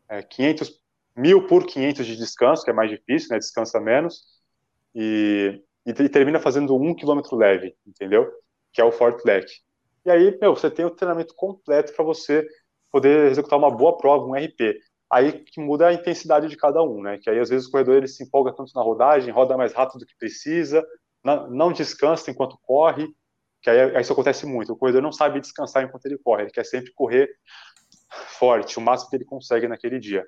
[0.09, 0.81] é, 500,
[1.15, 3.39] 1000 por 500 de descanso, que é mais difícil, né?
[3.39, 4.23] Descansa menos.
[4.95, 8.31] E, e, e termina fazendo um quilômetro leve, entendeu?
[8.71, 9.53] Que é o forte leque.
[10.05, 12.45] E aí, meu, você tem o treinamento completo para você
[12.91, 14.77] poder executar uma boa prova, um RP.
[15.11, 17.19] Aí que muda a intensidade de cada um, né?
[17.21, 19.99] Que aí às vezes o corredor ele se empolga tanto na rodagem, roda mais rápido
[19.99, 20.85] do que precisa,
[21.23, 23.07] não descansa enquanto corre,
[23.63, 24.73] que aí, aí, isso acontece muito.
[24.73, 27.29] O corredor não sabe descansar enquanto ele corre, ele quer sempre correr
[28.37, 30.23] forte, o máximo que ele consegue naquele dia.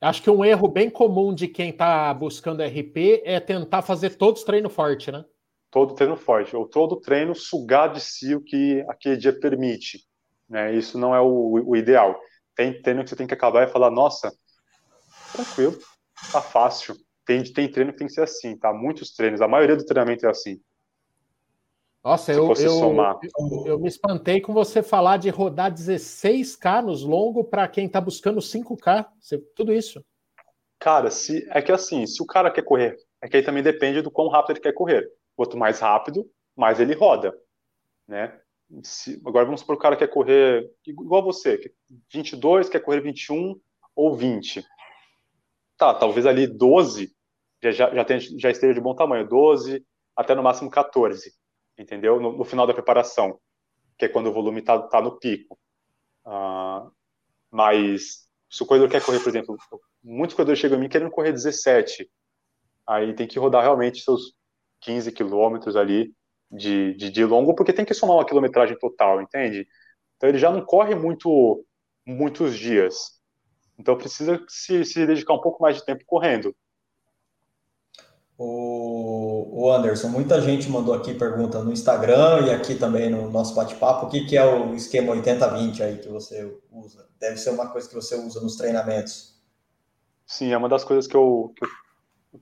[0.00, 4.44] Acho que um erro bem comum de quem está buscando RP é tentar fazer todos
[4.44, 5.24] treino forte, né?
[5.70, 10.00] todo treino forte, ou todo treino sugar de si o que aquele dia permite.
[10.48, 10.74] Né?
[10.74, 12.18] Isso não é o, o ideal.
[12.54, 14.32] Tem treino que você tem que acabar e falar, nossa,
[15.32, 15.78] tranquilo,
[16.32, 16.96] tá fácil.
[17.24, 18.72] Tem, tem treino que tem que ser assim, tá?
[18.72, 20.58] Muitos treinos, a maioria do treinamento é assim.
[22.08, 22.96] Nossa, eu, eu,
[23.38, 28.00] eu, eu, me espantei com você falar de rodar 16K nos longos para quem está
[28.00, 29.06] buscando 5K.
[29.20, 30.02] Você, tudo isso.
[30.78, 34.00] Cara, se, é que assim, se o cara quer correr, é que aí também depende
[34.00, 35.06] do quão rápido ele quer correr.
[35.36, 37.38] Quanto mais rápido, mais ele roda,
[38.08, 38.40] né?
[38.82, 41.60] Se, agora vamos supor o cara quer correr igual você,
[42.10, 43.60] 22, quer correr 21
[43.94, 44.64] ou 20.
[45.76, 47.14] Tá, talvez ali 12
[47.62, 49.84] já, já, já, tenha, já esteja de bom tamanho, 12
[50.16, 51.32] até no máximo 14,
[51.78, 52.20] entendeu?
[52.20, 53.38] No, no final da preparação,
[53.96, 55.58] que é quando o volume está tá no pico.
[56.26, 56.90] Uh,
[57.50, 59.56] mas se o corredor quer correr, por exemplo,
[60.02, 62.08] muitos corredores chegam a mim querendo correr 17,
[62.86, 64.34] aí tem que rodar realmente seus
[64.80, 66.12] 15 quilômetros ali
[66.50, 69.66] de, de, de, longo, porque tem que somar uma quilometragem total, entende?
[70.16, 71.64] Então ele já não corre muito
[72.06, 73.18] muitos dias.
[73.78, 76.56] Então precisa se, se dedicar um pouco mais de tempo correndo.
[78.40, 84.06] O, Anderson, muita gente mandou aqui pergunta no Instagram e aqui também no nosso bate-papo,
[84.06, 87.08] o que, que é o esquema 80-20 aí que você usa?
[87.18, 89.36] Deve ser uma coisa que você usa nos treinamentos.
[90.24, 91.68] Sim, é uma das coisas que eu, que eu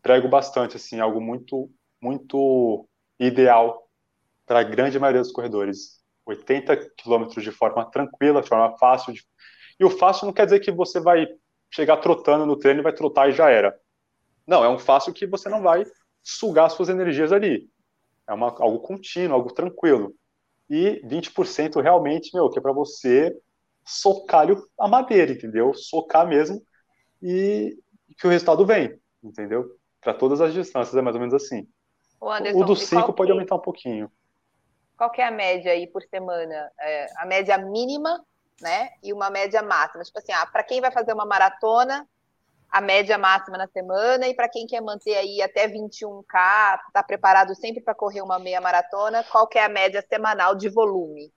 [0.03, 1.71] prego bastante, assim, algo muito
[2.01, 2.87] muito
[3.19, 3.89] ideal
[4.45, 6.01] para a grande maioria dos corredores.
[6.27, 9.13] 80 quilômetros de forma tranquila, de forma fácil.
[9.13, 9.25] De...
[9.81, 11.27] E o fácil não quer dizer que você vai
[11.71, 13.75] chegar trotando no treino e vai trotar e já era.
[14.47, 15.85] Não, é um fácil que você não vai
[16.23, 17.69] sugar suas energias ali.
[18.29, 20.15] É uma, algo contínuo, algo tranquilo.
[20.69, 23.37] E 20% realmente, meu, que é para você
[23.85, 24.47] socar
[24.79, 25.73] a madeira, entendeu?
[25.75, 26.61] Socar mesmo
[27.23, 27.79] e
[28.19, 29.65] que o resultado vem, entendeu?
[30.01, 31.67] Para todas as distâncias é mais ou menos assim.
[32.21, 34.11] O, Anderson, o do 5 pode aumentar um pouquinho.
[34.97, 36.71] Qual que é a média aí por semana?
[36.81, 38.25] É, a média mínima,
[38.61, 38.91] né?
[39.03, 40.03] E uma média máxima.
[40.03, 42.09] Tipo assim, ah, para quem vai fazer uma maratona,
[42.71, 47.55] a média máxima na semana, e para quem quer manter aí até 21K, tá preparado
[47.55, 51.33] sempre para correr uma meia maratona, qual é a média semanal de volume?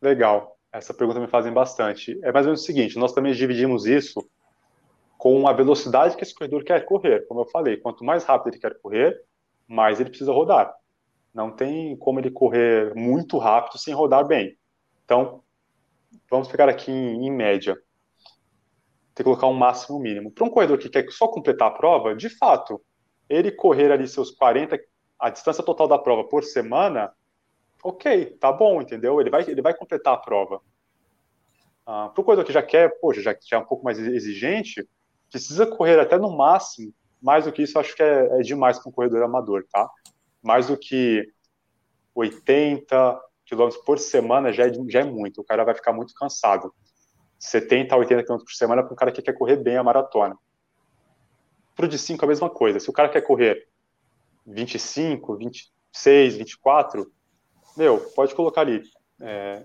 [0.00, 0.58] Legal.
[0.72, 2.18] Essa pergunta me fazem bastante.
[2.22, 4.28] É mais ou menos o seguinte, nós também dividimos isso
[5.16, 7.26] com a velocidade que esse corredor quer correr.
[7.28, 9.22] Como eu falei, quanto mais rápido ele quer correr,
[9.66, 10.74] mas ele precisa rodar.
[11.32, 14.58] Não tem como ele correr muito rápido sem rodar bem.
[15.04, 15.42] Então,
[16.30, 17.76] vamos pegar aqui em, em média.
[19.14, 20.30] Tem que colocar um máximo mínimo.
[20.30, 22.80] Para um corredor que quer só completar a prova, de fato,
[23.28, 24.78] ele correr ali seus 40,
[25.18, 27.12] a distância total da prova por semana,
[27.82, 29.20] ok, tá bom, entendeu?
[29.20, 30.60] Ele vai, ele vai completar a prova.
[31.86, 34.88] Ah, para o corredor que já quer, poxa, já, já é um pouco mais exigente,
[35.30, 36.92] precisa correr até no máximo
[37.24, 39.88] mais do que isso, acho que é, é demais para um corredor amador, tá?
[40.42, 41.26] Mais do que
[42.14, 45.40] 80 quilômetros por semana já é, já é muito.
[45.40, 46.70] O cara vai ficar muito cansado.
[47.38, 50.36] 70 a 80 quilômetros por semana para um cara que quer correr bem a maratona.
[51.74, 52.78] Para o de 5 a mesma coisa.
[52.78, 53.68] Se o cara quer correr
[54.46, 57.10] 25, 26, 24,
[57.76, 58.82] meu, pode colocar ali
[59.20, 59.64] é,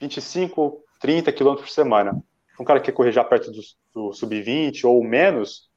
[0.00, 2.22] 25, 30 quilômetros por semana.
[2.58, 3.60] Um cara que quer correr já perto do,
[3.94, 5.70] do sub-20 ou menos,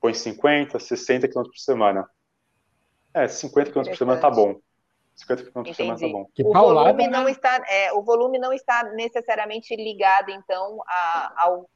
[0.00, 2.08] põe 50, 60 km por semana.
[3.14, 4.60] É, 50 km por semana tá bom.
[5.14, 6.26] 50 km por semana tá bom.
[6.34, 11.68] Que o, volume não está, é, o volume não está necessariamente ligado, então, a, ao,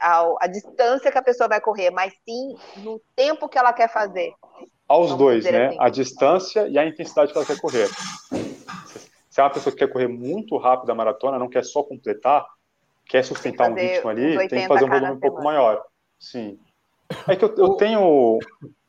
[0.00, 3.92] a, a distância que a pessoa vai correr, mas sim no tempo que ela quer
[3.92, 4.32] fazer.
[4.88, 5.68] Aos dois, né?
[5.68, 5.76] Assim.
[5.80, 7.88] A distância e a intensidade que ela quer correr.
[9.28, 12.46] Se é uma pessoa que quer correr muito rápido a maratona, não quer só completar,
[13.04, 15.84] quer sustentar um ritmo ali, tem que fazer um volume um pouco maior.
[16.18, 16.58] Sim.
[17.28, 18.38] É que eu, eu tenho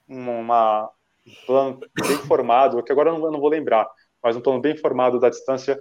[0.08, 0.97] uma, um
[1.46, 3.88] plano bem formado, que agora eu não, eu não, vou lembrar,
[4.24, 5.80] mas um plano bem formado da distância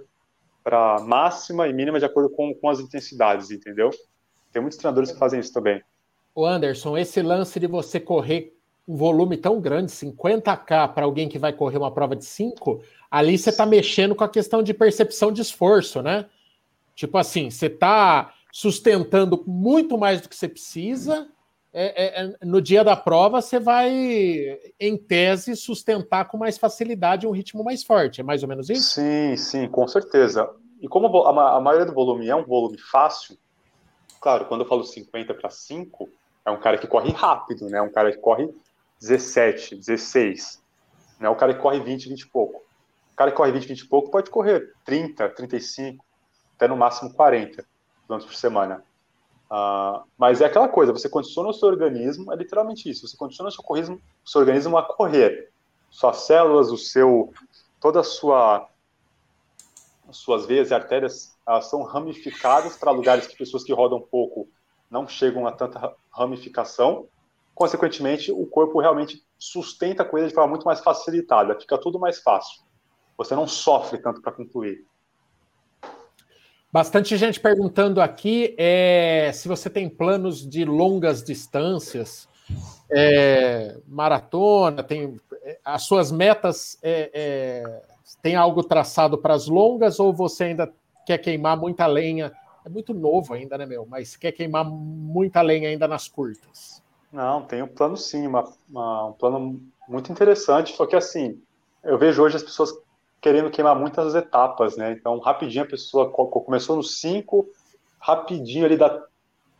[0.63, 3.89] para máxima e mínima de acordo com, com as intensidades, entendeu?
[4.51, 5.81] Tem muitos treinadores que fazem isso também.
[6.35, 8.53] O Anderson, esse lance de você correr
[8.87, 12.81] um volume tão grande, 50k, para alguém que vai correr uma prova de 5,
[13.11, 16.25] ali você está mexendo com a questão de percepção de esforço, né?
[16.95, 21.27] Tipo assim, você está sustentando muito mais do que você precisa.
[21.79, 23.87] É, é, é, no dia da prova, você vai,
[24.79, 28.19] em tese, sustentar com mais facilidade um ritmo mais forte.
[28.19, 28.95] É mais ou menos isso?
[28.95, 30.49] Sim, sim, com certeza.
[30.81, 33.37] E como a, maioria do volume é um volume fácil,
[34.19, 36.09] claro, quando eu falo 50 para 5,
[36.43, 37.79] é um cara que corre rápido, né?
[37.79, 38.49] Um cara que corre
[38.99, 40.59] 17, 16.
[41.19, 42.57] Não é o cara que corre 20, 20 e pouco.
[43.13, 46.03] O cara que corre 20, 20 e pouco pode correr 30, 35,
[46.55, 47.63] até no máximo 40
[48.07, 48.83] km por semana.
[49.49, 53.49] Uh, mas é aquela coisa, você condiciona o seu organismo, é literalmente isso, você condiciona
[53.49, 55.51] o seu, organismo, o seu organismo a correr.
[55.89, 57.33] Suas células, o seu,
[57.79, 58.67] toda a sua,
[60.07, 64.49] as suas veias e artérias, são ramificadas para lugares que pessoas que rodam pouco
[64.91, 67.07] não chegam a tanta ramificação,
[67.55, 72.19] consequentemente, o corpo realmente sustenta a coisa de forma muito mais facilitada, fica tudo mais
[72.19, 72.61] fácil.
[73.17, 74.85] Você não sofre tanto para concluir.
[76.71, 82.27] Bastante gente perguntando aqui é, se você tem planos de longas distâncias,
[82.91, 87.83] é, maratona, tem é, as suas metas, é, é,
[88.21, 90.71] tem algo traçado para as longas ou você ainda
[91.05, 92.33] quer queimar muita lenha?
[92.65, 93.85] É muito novo ainda, né, meu?
[93.85, 96.83] Mas quer queimar muita lenha ainda nas curtas?
[97.11, 101.41] Não, tem um plano sim, uma, uma, um plano muito interessante, só que assim,
[101.81, 102.73] eu vejo hoje as pessoas
[103.21, 104.91] querendo queimar muitas etapas, né?
[104.91, 107.47] Então, rapidinho a pessoa começou no 5,
[107.99, 109.03] rapidinho ali dá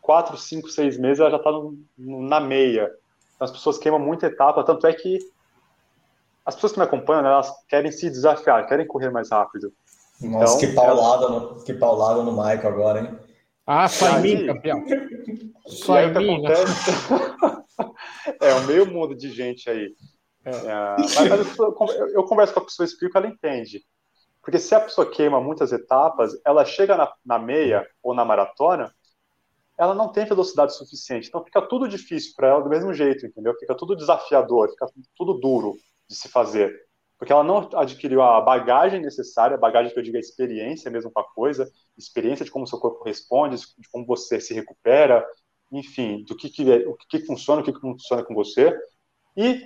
[0.01, 1.51] 4, 5, 6 meses, ela já está
[1.97, 2.91] na meia.
[3.35, 5.19] Então, as pessoas queimam muita etapa, tanto é que
[6.45, 9.73] as pessoas que me acompanham, né, elas querem se desafiar, querem correr mais rápido.
[10.21, 13.19] Nossa, então, que paulada, no, que paulada no Michael agora, hein?
[13.65, 14.83] Ah, só em mim, campeão.
[15.67, 16.41] Só em mim.
[16.41, 16.49] Né?
[18.41, 19.93] é, o meio mundo de gente aí.
[20.47, 20.67] É.
[20.67, 23.83] É, mas, eu, eu, converso com a pessoa, explico, ela entende.
[24.41, 28.93] Porque se a pessoa queima muitas etapas, ela chega na, na meia ou na maratona,
[29.77, 31.27] ela não tem velocidade suficiente.
[31.27, 33.53] Então fica tudo difícil para ela do mesmo jeito, entendeu?
[33.59, 35.75] Fica tudo desafiador, fica tudo duro
[36.07, 36.87] de se fazer
[37.17, 41.11] porque ela não adquiriu a bagagem necessária, a bagagem que eu digo é experiência mesmo
[41.11, 45.25] com a coisa, experiência de como seu corpo responde, de como você se recupera,
[45.71, 48.77] enfim, do que, que, o que, que funciona, o que, que não funciona com você.
[49.35, 49.63] E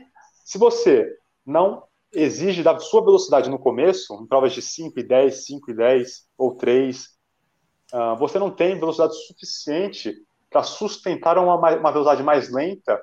[0.51, 5.45] se você não exige da sua velocidade no começo, em provas de 5 e 10,
[5.45, 7.07] 5 e 10 ou 3, uh,
[7.93, 10.13] ah, você não tem velocidade suficiente
[10.49, 13.01] para sustentar uma, uma velocidade mais lenta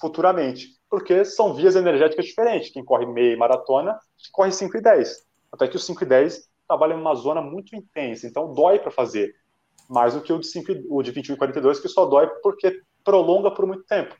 [0.00, 2.72] futuramente porque são vias energéticas diferentes.
[2.72, 3.96] Quem corre meia e maratona,
[4.32, 5.24] corre 5 e 10.
[5.52, 8.90] Até que o 5 e 10 trabalha em uma zona muito intensa, então dói para
[8.90, 9.36] fazer.
[9.88, 12.82] Mais do que o de, 5, o de 21 e 42, que só dói porque
[13.04, 14.16] prolonga por muito tempo.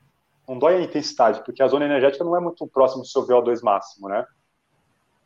[0.49, 3.61] Não dói a intensidade, porque a zona energética não é muito próximo do seu VO2
[3.61, 4.25] máximo, né?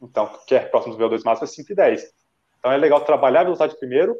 [0.02, 2.14] Então, o que é próximo do VO2 máximo é 5 e 10.
[2.60, 4.16] Então é legal trabalhar a velocidade primeiro,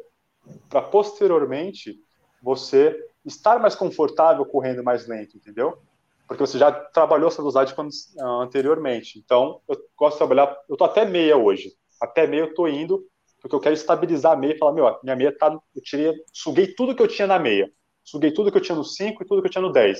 [0.68, 1.96] para posteriormente
[2.42, 5.78] você estar mais confortável correndo mais lento, entendeu?
[6.26, 9.18] porque você já trabalhou essa velocidade quando, uh, anteriormente.
[9.18, 11.72] Então, eu gosto de trabalhar, eu tô até meia hoje.
[12.00, 13.04] Até meia eu tô indo,
[13.40, 16.68] porque eu quero estabilizar a meia e falar, meu, minha meia tá, eu tirei, suguei
[16.74, 17.70] tudo que eu tinha na meia.
[18.02, 19.98] Suguei tudo que eu tinha no 5 e tudo que eu tinha no 10.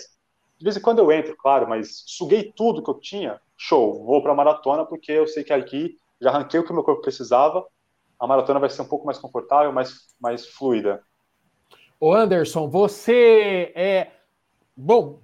[0.58, 4.22] De vez em quando eu entro, claro, mas suguei tudo que eu tinha, show, vou
[4.22, 7.02] para a maratona, porque eu sei que aqui já arranquei o que o meu corpo
[7.02, 7.66] precisava,
[8.18, 11.02] a maratona vai ser um pouco mais confortável, mais, mais fluida.
[12.00, 14.10] Ô Anderson, você é.
[14.76, 15.20] Bom,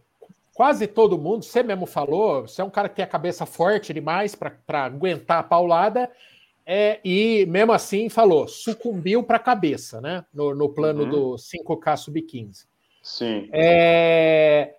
[0.55, 3.93] quase todo mundo, você mesmo falou, você é um cara que tem a cabeça forte
[3.93, 6.11] demais para aguentar a paulada,
[6.64, 10.24] é, e mesmo assim falou, sucumbiu para a cabeça, né?
[10.33, 11.11] No, no plano uhum.
[11.11, 12.66] do 5K sub-15.
[13.03, 13.49] Sim.
[13.53, 14.76] É,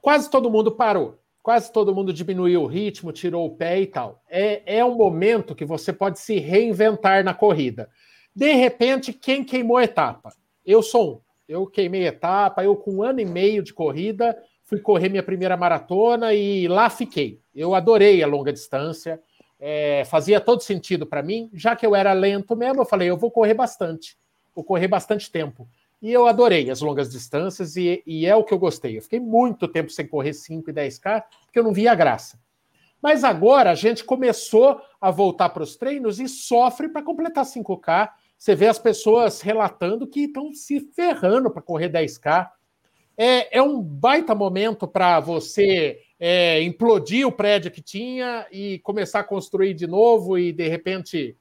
[0.00, 1.18] quase todo mundo parou.
[1.42, 4.22] Quase todo mundo diminuiu o ritmo, tirou o pé e tal.
[4.28, 7.88] É, é um momento que você pode se reinventar na corrida.
[8.34, 10.34] De repente, quem queimou a etapa?
[10.64, 11.20] Eu sou um.
[11.48, 15.56] Eu queimei etapa, eu com um ano e meio de corrida, fui correr minha primeira
[15.56, 17.40] maratona e lá fiquei.
[17.52, 19.20] Eu adorei a longa distância,
[19.58, 23.16] é, fazia todo sentido para mim, já que eu era lento mesmo, eu falei, eu
[23.16, 24.16] vou correr bastante,
[24.54, 25.68] vou correr bastante tempo.
[26.00, 28.96] E eu adorei as longas distâncias e, e é o que eu gostei.
[28.96, 32.40] Eu fiquei muito tempo sem correr 5 e 10K, porque eu não via graça.
[33.02, 38.10] Mas agora a gente começou a voltar para os treinos e sofre para completar 5K.
[38.36, 42.50] Você vê as pessoas relatando que estão se ferrando para correr 10K
[43.22, 49.20] é, é um baita momento para você é, implodir o prédio que tinha e começar
[49.20, 51.36] a construir de novo e, de repente,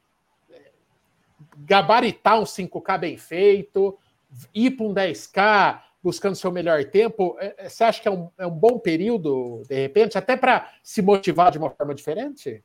[1.60, 3.98] gabaritar um 5K bem feito,
[4.54, 8.30] ir para um 10K buscando seu melhor tempo, é, é, você acha que é um,
[8.38, 12.64] é um bom período, de repente, até para se motivar de uma forma diferente?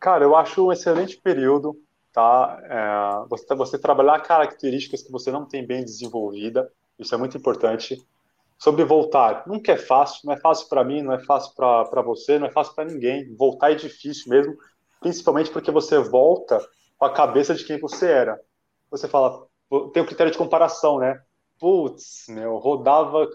[0.00, 1.80] Cara, eu acho um excelente período,
[2.12, 2.60] tá?
[2.64, 8.04] É, você, você trabalhar características que você não tem bem desenvolvida, isso é muito importante.
[8.58, 12.38] Sobre voltar, nunca é fácil, não é fácil para mim, não é fácil para você,
[12.38, 13.34] não é fácil para ninguém.
[13.36, 14.56] Voltar é difícil mesmo,
[14.98, 16.58] principalmente porque você volta
[16.96, 18.40] com a cabeça de quem você era.
[18.90, 19.46] Você fala,
[19.92, 21.20] tem o critério de comparação, né?
[21.58, 23.28] Putz, meu, rodava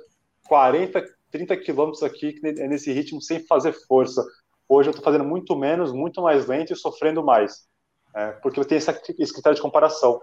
[0.48, 4.24] 40, 30 quilômetros aqui nesse ritmo sem fazer força.
[4.68, 7.68] Hoje eu estou fazendo muito menos, muito mais lento e sofrendo mais.
[8.14, 10.22] É, porque eu tenho esse critério de comparação.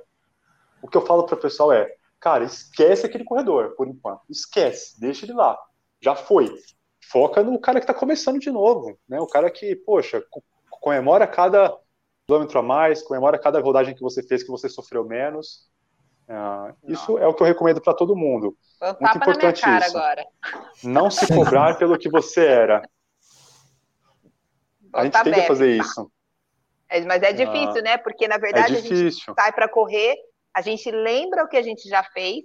[0.82, 4.22] O que eu falo para o pessoal é, cara, esquece aquele corredor, por enquanto.
[4.28, 5.58] Esquece, deixa ele lá.
[6.00, 6.54] Já foi.
[7.10, 8.98] Foca no cara que está começando de novo.
[9.08, 9.20] Né?
[9.20, 10.22] O cara que, poxa,
[10.70, 11.76] comemora cada
[12.26, 15.68] quilômetro a mais, comemora cada rodagem que você fez que você sofreu menos.
[16.28, 18.54] Uh, isso é o que eu recomendo para todo mundo.
[19.00, 19.96] Muito importante isso.
[19.96, 20.26] Agora.
[20.84, 22.82] Não se cobrar pelo que você era.
[24.92, 26.10] a gente tem que fazer isso.
[26.90, 27.96] É, mas é difícil, uh, né?
[27.96, 30.16] Porque na verdade é a gente sai para correr,
[30.54, 32.44] a gente lembra o que a gente já fez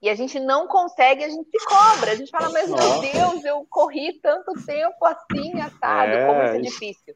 [0.00, 2.12] e a gente não consegue, a gente se cobra.
[2.12, 3.00] A gente fala, mas Nossa.
[3.00, 7.14] meu Deus, eu corri tanto tempo assim, assado, é, como isso é difícil.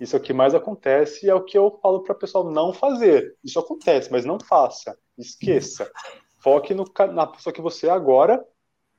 [0.00, 2.50] Isso é o que mais acontece e é o que eu falo para o pessoal
[2.50, 3.36] não fazer.
[3.44, 4.96] Isso acontece, mas não faça.
[5.18, 5.90] Esqueça.
[6.42, 8.44] Foque no, na pessoa que você é agora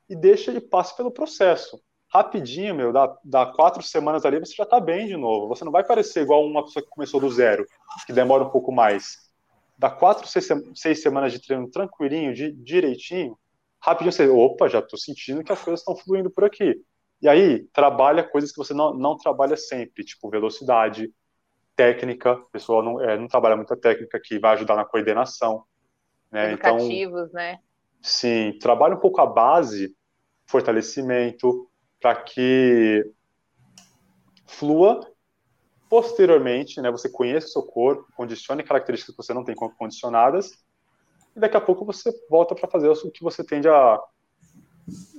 [0.10, 1.82] e deixa ele passe pelo processo.
[2.08, 5.48] Rapidinho, meu, dá, dá quatro semanas ali, você já está bem de novo.
[5.48, 7.66] Você não vai parecer igual uma pessoa que começou do zero,
[8.06, 9.24] que demora um pouco mais
[9.78, 13.38] dá quatro, seis, seis semanas de treino tranquilinho, de, direitinho,
[13.82, 16.82] rapidinho você, opa, já estou sentindo que as coisas estão fluindo por aqui.
[17.22, 21.12] E aí, trabalha coisas que você não, não trabalha sempre, tipo velocidade,
[21.76, 25.64] técnica, o pessoal não, é, não trabalha muita técnica que vai ajudar na coordenação.
[26.34, 26.54] Né?
[26.54, 27.60] Então, Educativos, então, né?
[28.02, 29.96] Sim, trabalha um pouco a base,
[30.46, 31.70] fortalecimento,
[32.02, 33.10] para que
[34.46, 35.00] flua
[35.94, 40.50] Posteriormente, né, você conhece o seu corpo, condicione características que você não tem condicionadas,
[41.36, 44.00] e daqui a pouco você volta para fazer o que você tende a,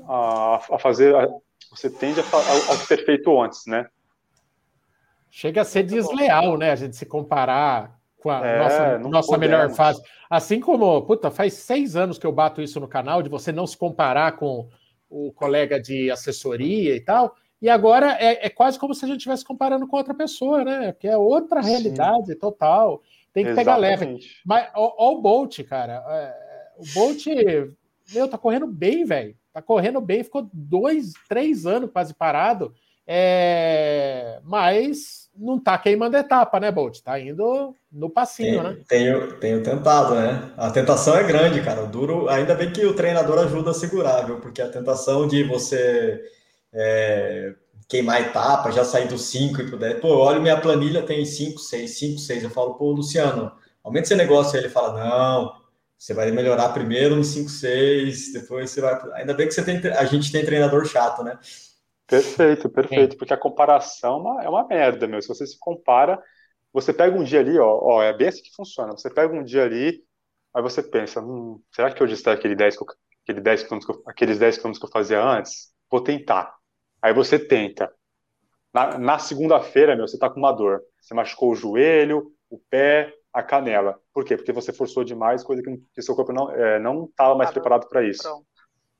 [0.08, 1.28] a, a fazer, a,
[1.70, 2.24] você tende a,
[2.70, 3.86] ao ter feito antes, né?
[5.30, 6.72] Chega a ser desleal, né?
[6.72, 10.00] A gente se comparar com a é, nossa, nossa melhor fase.
[10.30, 13.66] Assim como, puta, faz seis anos que eu bato isso no canal, de você não
[13.66, 14.66] se comparar com
[15.10, 17.36] o colega de assessoria e tal.
[17.60, 20.94] E agora é, é, quase como se a gente estivesse comparando com outra pessoa, né?
[20.98, 22.38] Que é outra realidade Sim.
[22.38, 23.02] total.
[23.30, 23.56] Tem que Exatamente.
[23.56, 24.18] pegar leve.
[24.42, 26.02] Mas ó, ó o Bolt, cara.
[26.08, 26.34] É,
[26.78, 27.26] o Bolt,
[28.14, 29.36] meu, tá correndo bem, velho.
[29.52, 32.74] Tá correndo bem, ficou dois, três anos quase parado.
[33.06, 34.40] É...
[34.44, 37.00] Mas não tá queimando etapa, né, Bolt?
[37.00, 38.84] Tá indo no passinho, tenho, né?
[38.88, 40.52] Tenho, tenho tentado, né?
[40.56, 41.82] A tentação é grande, cara.
[41.82, 44.40] O duro, ainda bem que o treinador ajuda a segurar, viu?
[44.40, 46.22] Porque a tentação de você
[46.72, 47.54] é,
[47.88, 50.00] queimar etapa, já sair do 5 e 10.
[50.00, 52.44] Pô, olha minha planilha, tem 5, 6, 5, 6.
[52.44, 53.52] Eu falo, pô, Luciano,
[53.82, 54.56] aumenta esse negócio.
[54.56, 55.52] Aí ele fala, não,
[55.98, 59.00] você vai melhorar primeiro no 5, 6, depois você vai.
[59.14, 61.38] Ainda bem que você tem, a gente tem treinador chato, né?
[62.06, 65.20] Perfeito, perfeito, porque a comparação é uma, é uma merda, meu.
[65.22, 66.22] Se você se compara,
[66.72, 68.92] você pega um dia ali, ó, ó, é bem assim que funciona.
[68.92, 70.02] Você pega um dia ali,
[70.52, 72.76] aí você pensa, hum, será que hoje está aquele 10,
[73.22, 75.72] aquele 10 km, aqueles 10 km que eu fazia antes?
[75.90, 76.54] Vou tentar.
[77.00, 77.90] Aí você tenta.
[78.72, 80.82] Na, na segunda-feira, meu, você tá com uma dor.
[81.00, 83.98] Você machucou o joelho, o pé, a canela.
[84.12, 84.36] Por quê?
[84.36, 87.88] Porque você forçou demais, coisa que, que seu corpo não é, não estava mais preparado
[87.88, 88.22] para isso.
[88.22, 88.46] Pronto.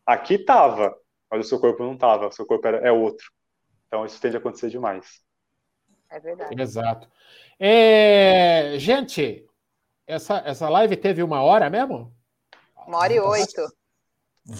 [0.07, 0.95] Aqui tava,
[1.31, 2.29] mas o seu corpo não tava.
[2.29, 3.31] O seu corpo era, é outro.
[3.87, 5.22] Então isso tende a acontecer demais.
[6.11, 6.61] É verdade.
[6.61, 7.09] Exato.
[7.59, 9.47] É, gente,
[10.07, 12.14] essa, essa live teve uma hora mesmo?
[12.87, 13.62] Uma hora e oito.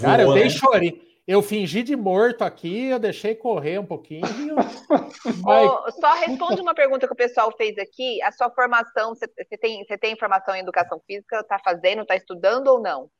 [0.01, 1.03] Cara, eu dei chore.
[1.27, 4.27] Eu fingi de morto aqui, eu deixei correr um pouquinho.
[5.43, 5.71] mas...
[5.71, 8.21] oh, só responde uma pergunta que o pessoal fez aqui.
[8.23, 9.27] A sua formação, você,
[9.59, 11.41] tem, você tem formação em educação física?
[11.41, 13.11] Está fazendo, está estudando ou não?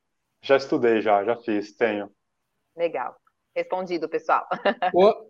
[0.42, 2.11] Já estudei, já, já fiz, tenho.
[2.76, 3.16] Legal.
[3.55, 4.46] Respondido, pessoal.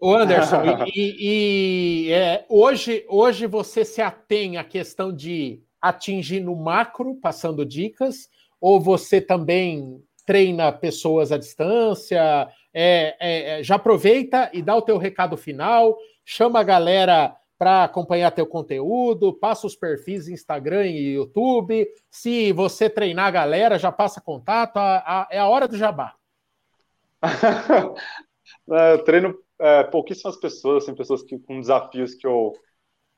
[0.01, 0.63] O, Anderson,
[0.95, 7.67] e, e é, hoje, hoje você se atém à questão de atingir no macro, passando
[7.67, 14.75] dicas, ou você também treina pessoas à distância, é, é, é, já aproveita e dá
[14.75, 20.87] o teu recado final, chama a galera para acompanhar teu conteúdo, passa os perfis Instagram
[20.87, 21.87] e YouTube.
[22.11, 26.15] Se você treinar a galera, já passa contato, a, a, é a hora do jabá.
[28.67, 32.53] Eu treino é, pouquíssimas pessoas, assim, pessoas que, com desafios que eu,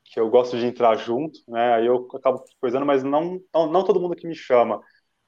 [0.04, 1.74] que eu gosto de entrar junto, né?
[1.74, 4.80] Aí eu acabo coisando, mas não, não, não todo mundo que me chama,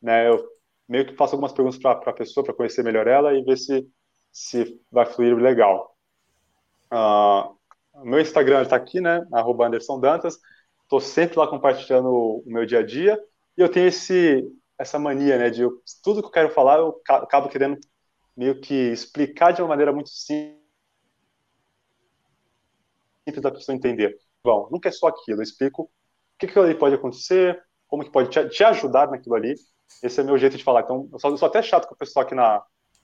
[0.03, 0.29] né?
[0.29, 0.45] Eu
[0.89, 3.89] meio que faço algumas perguntas para a pessoa para conhecer melhor ela e ver se
[4.33, 5.97] se vai fluir legal.
[6.93, 9.27] Uh, meu Instagram está aqui, né?
[9.33, 10.39] Arroba Anderson Dantas.
[10.83, 13.19] Estou sempre lá compartilhando o meu dia a dia.
[13.57, 14.45] E eu tenho esse,
[14.79, 15.51] essa mania, né?
[15.51, 17.79] De eu, tudo que eu quero falar, eu acabo querendo
[18.39, 20.57] meio que explicar de uma maneira muito simples
[23.43, 24.17] da pessoa entender.
[24.45, 25.41] Bom, nunca é só aquilo.
[25.41, 25.91] Eu explico o
[26.39, 29.57] que, que ali pode acontecer, como que pode te, ajudar naquilo ali.
[30.05, 30.83] Esse é meu jeito de falar.
[30.83, 32.63] Então, eu sou, eu sou até chato com o pessoal aqui na,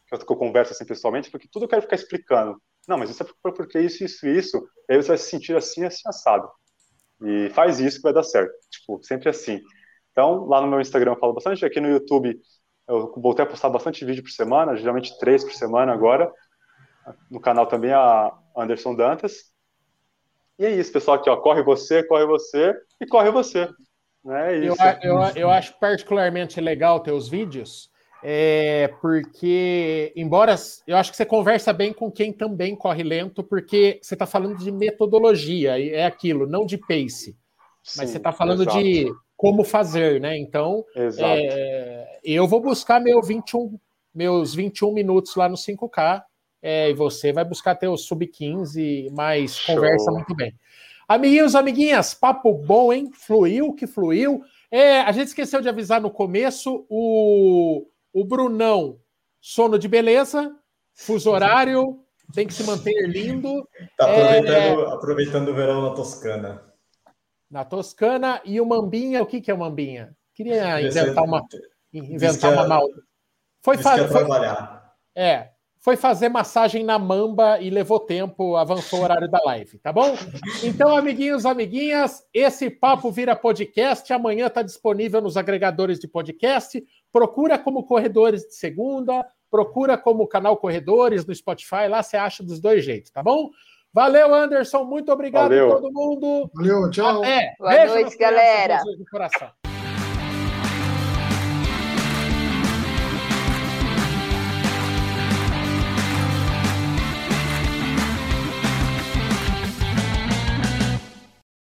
[0.08, 2.62] que eu, converso assim pessoalmente, porque tudo eu quero ficar explicando.
[2.86, 4.68] Não, mas isso é porque isso, isso, isso.
[4.88, 6.48] Aí você vai se sentir assim, assim, assado.
[7.20, 8.54] E faz isso que vai dar certo.
[8.70, 9.60] Tipo, sempre assim.
[10.12, 11.64] Então, lá no meu Instagram eu falo bastante.
[11.64, 12.40] Aqui no YouTube
[12.86, 16.30] eu voltei a postar bastante vídeo por semana, geralmente três por semana agora.
[17.30, 19.52] No canal também a Anderson Dantas.
[20.58, 21.18] E é isso, pessoal.
[21.18, 23.68] Aqui, ó, corre você, corre você e corre você.
[24.24, 24.56] Né?
[24.56, 27.92] É eu, eu, eu acho particularmente legal teus vídeos
[28.26, 30.54] é, porque, embora
[30.86, 34.56] eu acho que você conversa bem com quem também corre lento, porque você está falando
[34.56, 37.36] de metodologia, é aquilo, não de pace.
[37.82, 38.82] Sim, mas você está falando exato.
[38.82, 40.38] de como fazer, né?
[40.38, 43.78] Então, é, eu vou buscar meu 21,
[44.14, 46.22] meus 21 minutos lá no 5K,
[46.62, 49.74] é, e você vai buscar ter o sub-15, mas Show.
[49.74, 50.54] conversa muito bem.
[51.06, 53.10] Amiguinhos, amiguinhas, papo bom, hein?
[53.12, 54.42] Fluiu que fluiu.
[54.70, 59.00] É, a gente esqueceu de avisar no começo o o Brunão,
[59.40, 60.54] sono de beleza,
[60.94, 61.98] fuso horário,
[62.32, 63.68] tem que se manter lindo.
[63.98, 64.94] Tá aproveitando, é...
[64.94, 66.62] aproveitando o verão na Toscana.
[67.50, 68.40] Na Toscana.
[68.44, 70.16] E o Mambinha, o que, que é o Mambinha?
[70.32, 71.44] Queria inventar uma.
[71.94, 72.88] Inventar uma mal.
[73.62, 74.08] Foi fazer.
[74.08, 74.94] trabalhar.
[75.14, 75.50] É,
[75.84, 80.16] foi fazer massagem na mamba e levou tempo, avançou o horário da live, tá bom?
[80.62, 84.10] Então, amiguinhos, amiguinhas, esse papo vira podcast.
[84.12, 86.82] Amanhã está disponível nos agregadores de podcast.
[87.12, 92.58] Procura como Corredores de Segunda, procura como canal Corredores no Spotify, lá você acha dos
[92.60, 93.50] dois jeitos, tá bom?
[93.92, 95.70] Valeu, Anderson, muito obrigado Valeu.
[95.70, 96.50] a todo mundo.
[96.54, 97.22] Valeu, tchau.
[97.22, 97.54] Até.
[97.58, 98.80] Boa Beijo noite, galera.
[99.10, 99.63] coração.